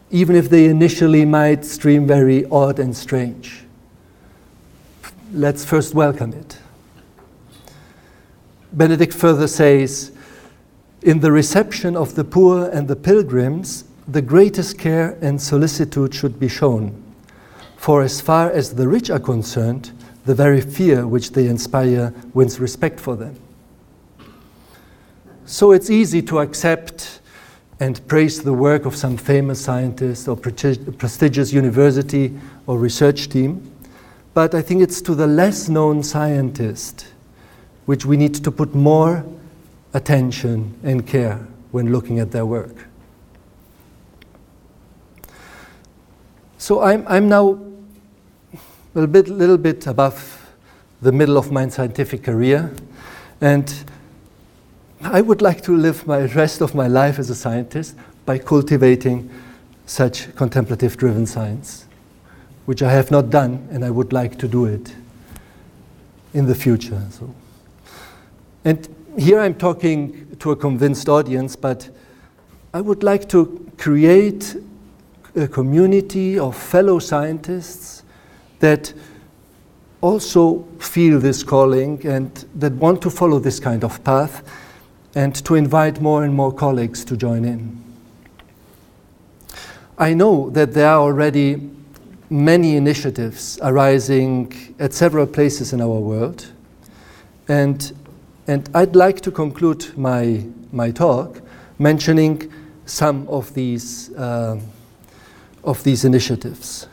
even 0.09 0.37
if 0.37 0.49
they 0.49 0.65
initially 0.65 1.25
might 1.25 1.65
seem 1.65 2.07
very 2.07 2.45
odd 2.45 2.79
and 2.79 2.95
strange. 2.95 3.65
Let's 5.33 5.65
first 5.65 5.93
welcome 5.93 6.31
it. 6.31 6.57
Benedict 8.73 9.13
further 9.13 9.47
says, 9.47 10.11
In 11.01 11.19
the 11.19 11.31
reception 11.31 11.95
of 11.95 12.15
the 12.15 12.23
poor 12.23 12.69
and 12.69 12.87
the 12.87 12.95
pilgrims, 12.95 13.85
the 14.07 14.21
greatest 14.21 14.77
care 14.77 15.17
and 15.21 15.41
solicitude 15.41 16.13
should 16.13 16.39
be 16.39 16.47
shown. 16.47 17.03
For 17.77 18.01
as 18.01 18.21
far 18.21 18.51
as 18.51 18.75
the 18.75 18.87
rich 18.87 19.09
are 19.09 19.19
concerned, 19.19 19.91
the 20.25 20.35
very 20.35 20.61
fear 20.61 21.07
which 21.07 21.31
they 21.31 21.47
inspire 21.47 22.13
wins 22.33 22.59
respect 22.59 22.99
for 22.99 23.15
them. 23.15 23.39
So 25.45 25.71
it's 25.71 25.89
easy 25.89 26.21
to 26.23 26.39
accept 26.39 27.21
and 27.79 28.05
praise 28.07 28.41
the 28.41 28.53
work 28.53 28.85
of 28.85 28.95
some 28.95 29.15
famous 29.15 29.61
scientist 29.61 30.27
or 30.27 30.35
prestigious 30.35 31.53
university 31.53 32.37
or 32.65 32.77
research 32.77 33.29
team, 33.29 33.71
but 34.33 34.53
I 34.53 34.61
think 34.61 34.81
it's 34.81 35.01
to 35.03 35.15
the 35.15 35.27
less 35.27 35.69
known 35.69 36.03
scientist 36.03 37.07
which 37.87 38.05
we 38.05 38.17
need 38.17 38.35
to 38.35 38.51
put 38.51 38.75
more 38.75 39.25
attention 39.93 40.77
and 40.83 41.07
care 41.07 41.39
when 41.71 41.91
looking 41.91 42.19
at 42.19 42.31
their 42.31 42.45
work. 42.45 42.85
So 46.57 46.81
I'm, 46.81 47.05
I'm 47.07 47.29
now 47.29 47.57
a 48.53 48.59
little 48.93 49.07
bit, 49.07 49.29
little 49.29 49.57
bit 49.57 49.87
above 49.87 50.49
the 51.01 51.13
middle 51.13 51.37
of 51.37 51.49
my 51.49 51.69
scientific 51.69 52.23
career, 52.23 52.73
and 53.39 53.73
I 55.01 55.21
would 55.21 55.41
like 55.41 55.61
to 55.61 55.77
live 55.77 56.05
my 56.05 56.25
rest 56.25 56.59
of 56.59 56.75
my 56.75 56.87
life 56.87 57.19
as 57.19 57.29
a 57.29 57.35
scientist 57.35 57.95
by 58.25 58.37
cultivating 58.37 59.29
such 59.85 60.35
contemplative 60.35 60.97
driven 60.97 61.25
science, 61.25 61.85
which 62.65 62.83
I 62.83 62.91
have 62.91 63.11
not 63.11 63.29
done, 63.29 63.65
and 63.71 63.85
I 63.85 63.91
would 63.91 64.11
like 64.11 64.37
to 64.39 64.47
do 64.49 64.65
it 64.65 64.93
in 66.33 66.47
the 66.47 66.55
future. 66.55 67.01
So. 67.11 67.33
And 68.67 68.85
here 69.17 69.39
I'm 69.39 69.55
talking 69.55 70.35
to 70.39 70.51
a 70.51 70.55
convinced 70.57 71.07
audience, 71.07 71.55
but 71.55 71.89
I 72.73 72.81
would 72.81 73.01
like 73.01 73.29
to 73.29 73.71
create 73.77 74.57
a 75.37 75.47
community 75.47 76.37
of 76.37 76.53
fellow 76.53 76.99
scientists 76.99 78.03
that 78.59 78.91
also 80.01 80.65
feel 80.79 81.17
this 81.21 81.43
calling 81.43 82.05
and 82.05 82.43
that 82.55 82.73
want 82.73 83.01
to 83.03 83.09
follow 83.09 83.39
this 83.39 83.57
kind 83.57 83.85
of 83.85 84.03
path 84.03 84.43
and 85.15 85.33
to 85.45 85.55
invite 85.55 86.01
more 86.01 86.25
and 86.25 86.33
more 86.33 86.51
colleagues 86.51 87.05
to 87.05 87.15
join 87.15 87.45
in. 87.45 87.81
I 89.97 90.13
know 90.13 90.49
that 90.49 90.73
there 90.73 90.89
are 90.89 90.99
already 90.99 91.69
many 92.29 92.75
initiatives 92.75 93.59
arising 93.61 94.75
at 94.77 94.93
several 94.93 95.25
places 95.25 95.71
in 95.71 95.79
our 95.79 95.99
world, 95.99 96.51
and 97.47 97.93
and 98.47 98.69
I'd 98.73 98.95
like 98.95 99.19
to 99.21 99.31
conclude 99.31 99.97
my, 99.97 100.45
my 100.71 100.91
talk 100.91 101.41
mentioning 101.79 102.51
some 102.85 103.27
of 103.27 103.53
these, 103.53 104.13
uh, 104.15 104.57
of 105.65 105.83
these 105.83 106.05
initiatives 106.05 106.87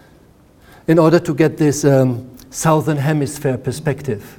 in 0.89 0.99
order 0.99 1.21
to 1.21 1.35
get 1.35 1.57
this 1.57 1.85
um, 1.85 2.29
southern 2.51 2.97
hemisphere 2.97 3.57
perspective 3.57 4.39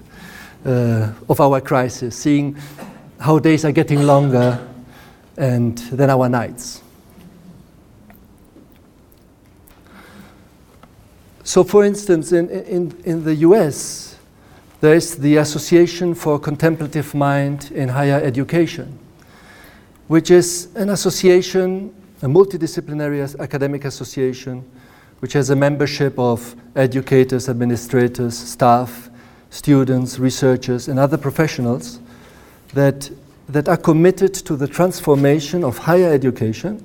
uh, 0.65 1.11
of 1.29 1.39
our 1.39 1.61
crisis, 1.61 2.17
seeing 2.17 2.57
how 3.19 3.39
days 3.39 3.63
are 3.63 3.71
getting 3.71 4.03
longer 4.03 4.67
and 5.37 5.77
then 5.77 6.09
our 6.09 6.27
nights. 6.27 6.81
So, 11.45 11.63
for 11.63 11.85
instance, 11.85 12.33
in, 12.33 12.49
in, 12.49 13.01
in 13.05 13.23
the 13.23 13.35
US, 13.35 14.14
there 14.81 14.95
is 14.95 15.15
the 15.17 15.37
Association 15.37 16.13
for 16.13 16.37
Contemplative 16.37 17.13
Mind 17.15 17.71
in 17.73 17.89
Higher 17.89 18.21
Education, 18.21 18.99
which 20.07 20.29
is 20.29 20.67
an 20.75 20.89
association, 20.89 21.93
a 22.21 22.27
multidisciplinary 22.27 23.39
academic 23.39 23.85
association, 23.85 24.63
which 25.19 25.33
has 25.33 25.49
a 25.49 25.55
membership 25.55 26.17
of 26.19 26.55
educators, 26.75 27.47
administrators, 27.47 28.37
staff, 28.37 29.09
students, 29.49 30.19
researchers, 30.19 30.87
and 30.87 30.99
other 30.99 31.17
professionals 31.17 31.99
that, 32.73 33.09
that 33.47 33.69
are 33.69 33.77
committed 33.77 34.33
to 34.33 34.55
the 34.55 34.67
transformation 34.67 35.63
of 35.63 35.77
higher 35.77 36.11
education 36.11 36.83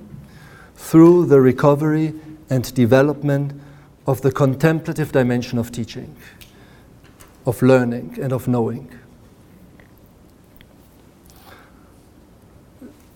through 0.75 1.25
the 1.25 1.39
recovery 1.39 2.13
and 2.49 2.73
development 2.73 3.53
of 4.07 4.21
the 4.21 4.31
contemplative 4.31 5.11
dimension 5.11 5.59
of 5.59 5.71
teaching, 5.71 6.15
of 7.45 7.61
learning, 7.61 8.17
and 8.21 8.33
of 8.33 8.47
knowing. 8.47 8.91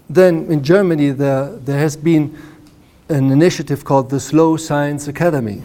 Then 0.10 0.46
in 0.52 0.64
Germany, 0.64 1.12
there, 1.12 1.56
there 1.58 1.80
has 1.80 1.98
been 1.98 2.38
an 3.10 3.32
initiative 3.32 3.84
called 3.84 4.10
the 4.10 4.20
Slow 4.20 4.58
Science 4.58 5.08
Academy. 5.08 5.64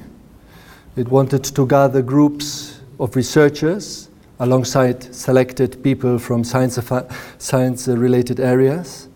It 0.97 1.09
wanted 1.09 1.45
to 1.45 1.67
gather 1.67 2.03
groups 2.03 2.81
of 2.99 3.17
researchers 3.17 4.11
alongside 4.39 5.15
selected 5.15 5.83
people 5.83 6.19
from 6.19 6.43
science, 6.45 6.79
science 7.39 7.89
related 7.89 8.41
areas. 8.41 9.09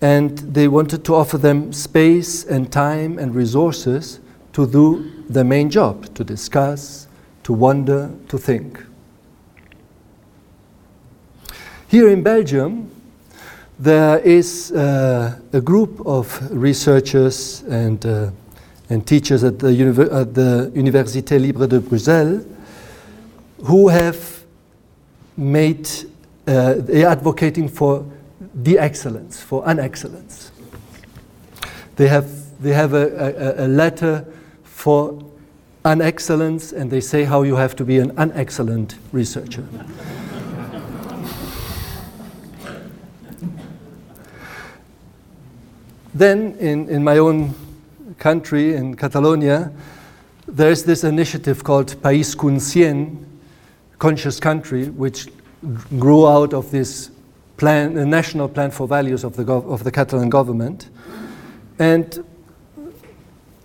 And 0.00 0.38
they 0.38 0.68
wanted 0.68 1.04
to 1.06 1.14
offer 1.14 1.38
them 1.38 1.72
space 1.72 2.44
and 2.44 2.70
time 2.70 3.18
and 3.18 3.34
resources 3.34 4.20
to 4.52 4.66
do 4.66 5.24
their 5.28 5.44
main 5.44 5.70
job 5.70 6.14
to 6.14 6.24
discuss, 6.24 7.05
to 7.46 7.52
wonder, 7.52 8.10
to 8.26 8.38
think. 8.38 8.84
Here 11.86 12.08
in 12.08 12.24
Belgium, 12.24 12.90
there 13.78 14.18
is 14.18 14.72
uh, 14.72 15.38
a 15.52 15.60
group 15.60 16.04
of 16.04 16.26
researchers 16.50 17.62
and, 17.68 18.04
uh, 18.04 18.30
and 18.90 19.06
teachers 19.06 19.44
at 19.44 19.60
the, 19.60 19.68
at 20.10 20.34
the 20.34 20.72
Université 20.74 21.40
Libre 21.40 21.68
de 21.68 21.78
Bruxelles 21.78 22.44
who 23.62 23.86
have 23.86 24.42
made, 25.36 25.88
uh, 26.48 26.74
they 26.78 27.04
are 27.04 27.12
advocating 27.12 27.68
for 27.68 28.04
the 28.56 28.76
excellence, 28.76 29.40
for 29.40 29.62
unexcellence. 29.62 30.50
They 31.94 32.08
have, 32.08 32.60
they 32.60 32.72
have 32.72 32.92
a, 32.92 33.06
a, 33.60 33.66
a 33.66 33.68
letter 33.68 34.26
for 34.64 35.25
unexcellence 35.86 36.72
and 36.72 36.90
they 36.90 37.00
say 37.00 37.22
how 37.22 37.42
you 37.42 37.54
have 37.54 37.76
to 37.76 37.84
be 37.84 37.98
an 37.98 38.10
unexcellent 38.16 38.96
researcher. 39.12 39.64
Then, 46.12 46.56
in, 46.58 46.88
in 46.88 47.04
my 47.04 47.18
own 47.18 47.54
country, 48.18 48.74
in 48.74 48.96
Catalonia, 48.96 49.70
there's 50.48 50.82
this 50.82 51.04
initiative 51.04 51.62
called 51.62 51.94
País 52.02 52.36
Conscient, 52.36 53.24
Conscious 53.98 54.40
Country, 54.40 54.88
which 54.88 55.28
grew 55.98 56.26
out 56.26 56.52
of 56.52 56.70
this 56.70 57.10
plan, 57.58 58.10
national 58.10 58.48
plan 58.48 58.70
for 58.70 58.88
values 58.88 59.24
of 59.24 59.36
the, 59.36 59.52
of 59.52 59.84
the 59.84 59.92
Catalan 59.92 60.30
government. 60.30 60.88
And 61.78 62.24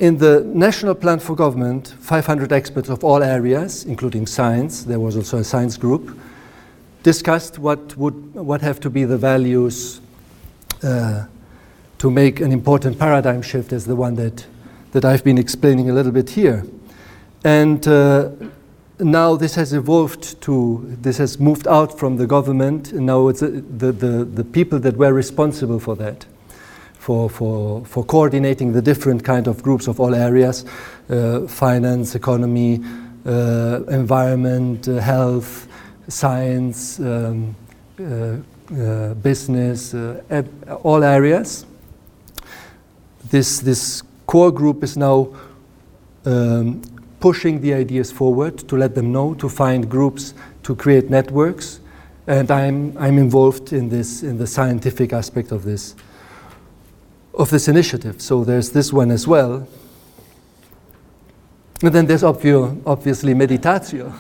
in 0.02 0.18
the 0.18 0.42
National 0.44 0.96
Plan 0.96 1.20
for 1.20 1.36
Government, 1.36 1.94
500 2.00 2.52
experts 2.52 2.90
of 2.90 3.04
all 3.04 3.22
areas, 3.22 3.86
including 3.86 4.26
science, 4.26 4.84
there 4.84 5.00
was 5.00 5.16
also 5.16 5.38
a 5.38 5.44
science 5.44 5.78
group, 5.78 6.18
discussed 7.04 7.60
what 7.60 7.96
would 7.98 8.34
what 8.34 8.62
have 8.62 8.80
to 8.80 8.90
be 8.90 9.04
the 9.04 9.18
values 9.18 10.02
uh, 10.82 11.26
to 12.00 12.10
make 12.10 12.40
an 12.40 12.52
important 12.52 12.98
paradigm 12.98 13.44
shift 13.44 13.72
as 13.74 13.86
the 13.86 13.96
one 13.96 14.16
that, 14.16 14.44
that 14.92 15.06
I've 15.06 15.24
been 15.24 15.38
explaining 15.38 15.92
a 15.92 15.94
little 15.94 16.12
bit 16.12 16.32
here. 16.32 16.66
And 17.44 17.88
uh, 17.88 18.32
now 18.98 19.36
this 19.36 19.54
has 19.54 19.72
evolved 19.72 20.42
to, 20.42 20.98
this 21.00 21.20
has 21.20 21.40
moved 21.40 21.68
out 21.68 22.00
from 22.00 22.18
the 22.18 22.26
government, 22.26 22.92
and 22.92 23.06
now 23.06 23.28
it's 23.28 23.44
uh, 23.44 23.62
the, 23.78 23.92
the, 23.92 24.26
the 24.26 24.44
people 24.44 24.80
that 24.80 24.98
were 24.98 25.14
responsible 25.14 25.80
for 25.80 25.96
that, 25.98 26.26
for, 27.02 27.30
for, 27.30 27.84
for 27.86 28.04
coordinating 28.06 28.74
the 28.74 28.82
different 28.82 29.24
kind 29.24 29.48
of 29.48 29.64
groups 29.64 29.88
of 29.88 30.00
all 30.00 30.14
areas, 30.14 30.66
uh, 31.10 31.48
finance, 31.48 32.16
economy, 32.16 32.80
uh, 33.26 33.82
environment, 33.90 34.88
uh, 34.88 35.00
health, 35.00 35.68
science, 36.08 37.00
um, 37.00 37.56
uh, 38.00 39.14
business, 39.16 39.94
all 40.84 41.04
areas 41.04 41.66
this, 43.32 43.60
this 43.60 44.04
core 44.28 44.52
group 44.52 44.84
is 44.84 44.98
now 44.98 45.30
um, 46.26 46.82
pushing 47.20 47.62
the 47.62 47.74
ideas 47.74 48.12
forward 48.12 48.58
to 48.68 48.76
let 48.76 48.94
them 48.94 49.12
know, 49.12 49.34
to 49.36 49.48
find 49.50 49.90
groups, 49.90 50.34
to 50.64 50.76
create 50.76 51.10
networks. 51.10 51.80
And 52.28 52.52
I'm, 52.52 52.96
I'm 52.98 53.18
involved 53.18 53.74
in 53.74 53.90
this, 53.90 54.22
in 54.22 54.38
the 54.38 54.48
scientific 54.48 55.14
aspect 55.14 55.52
of 55.52 55.64
this, 55.64 55.96
of 57.34 57.50
this 57.50 57.68
initiative. 57.68 58.22
So 58.22 58.44
there's 58.44 58.72
this 58.72 58.92
one 58.92 59.12
as 59.12 59.28
well. 59.28 59.68
And 61.82 61.94
then 61.94 62.06
there's 62.06 62.24
obvio, 62.24 62.82
obviously 62.86 63.34
meditatio. 63.34 64.14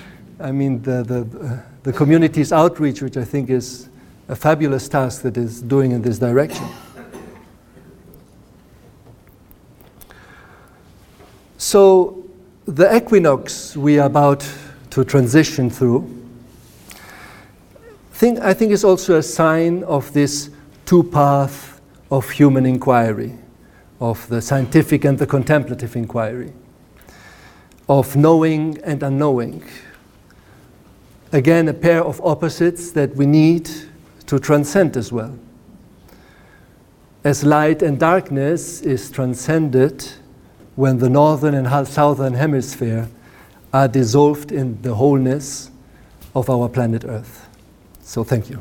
I 0.40 0.52
mean, 0.52 0.82
the, 0.82 1.02
the, 1.02 1.62
the 1.82 1.92
community's 1.92 2.52
outreach, 2.52 3.02
which 3.02 3.16
I 3.16 3.24
think 3.24 3.50
is 3.50 3.88
a 4.28 4.36
fabulous 4.36 4.88
task 4.88 5.22
that 5.22 5.36
is 5.36 5.60
doing 5.60 5.92
in 5.92 6.02
this 6.02 6.18
direction. 6.18 6.66
So, 11.58 12.24
the 12.64 12.96
equinox 12.96 13.76
we 13.76 13.98
are 13.98 14.06
about 14.06 14.48
to 14.90 15.04
transition 15.04 15.68
through, 15.68 16.08
think, 18.12 18.38
I 18.40 18.54
think 18.54 18.72
is 18.72 18.84
also 18.84 19.16
a 19.18 19.22
sign 19.22 19.82
of 19.84 20.12
this 20.12 20.50
two 20.86 21.02
path 21.02 21.69
of 22.10 22.30
human 22.30 22.66
inquiry, 22.66 23.38
of 24.00 24.26
the 24.28 24.40
scientific 24.40 25.04
and 25.04 25.18
the 25.18 25.26
contemplative 25.26 25.94
inquiry, 25.96 26.52
of 27.88 28.16
knowing 28.16 28.78
and 28.82 29.02
unknowing. 29.02 29.62
Again, 31.32 31.68
a 31.68 31.74
pair 31.74 32.02
of 32.02 32.20
opposites 32.22 32.90
that 32.92 33.14
we 33.14 33.26
need 33.26 33.70
to 34.26 34.38
transcend 34.38 34.96
as 34.96 35.12
well. 35.12 35.38
As 37.22 37.44
light 37.44 37.82
and 37.82 37.98
darkness 38.00 38.80
is 38.80 39.10
transcended 39.10 40.08
when 40.74 40.98
the 40.98 41.10
northern 41.10 41.54
and 41.54 41.86
southern 41.86 42.34
hemisphere 42.34 43.08
are 43.72 43.86
dissolved 43.86 44.50
in 44.50 44.80
the 44.82 44.94
wholeness 44.94 45.70
of 46.34 46.48
our 46.48 46.68
planet 46.68 47.04
Earth. 47.04 47.48
So, 48.02 48.24
thank 48.24 48.50
you. 48.50 48.60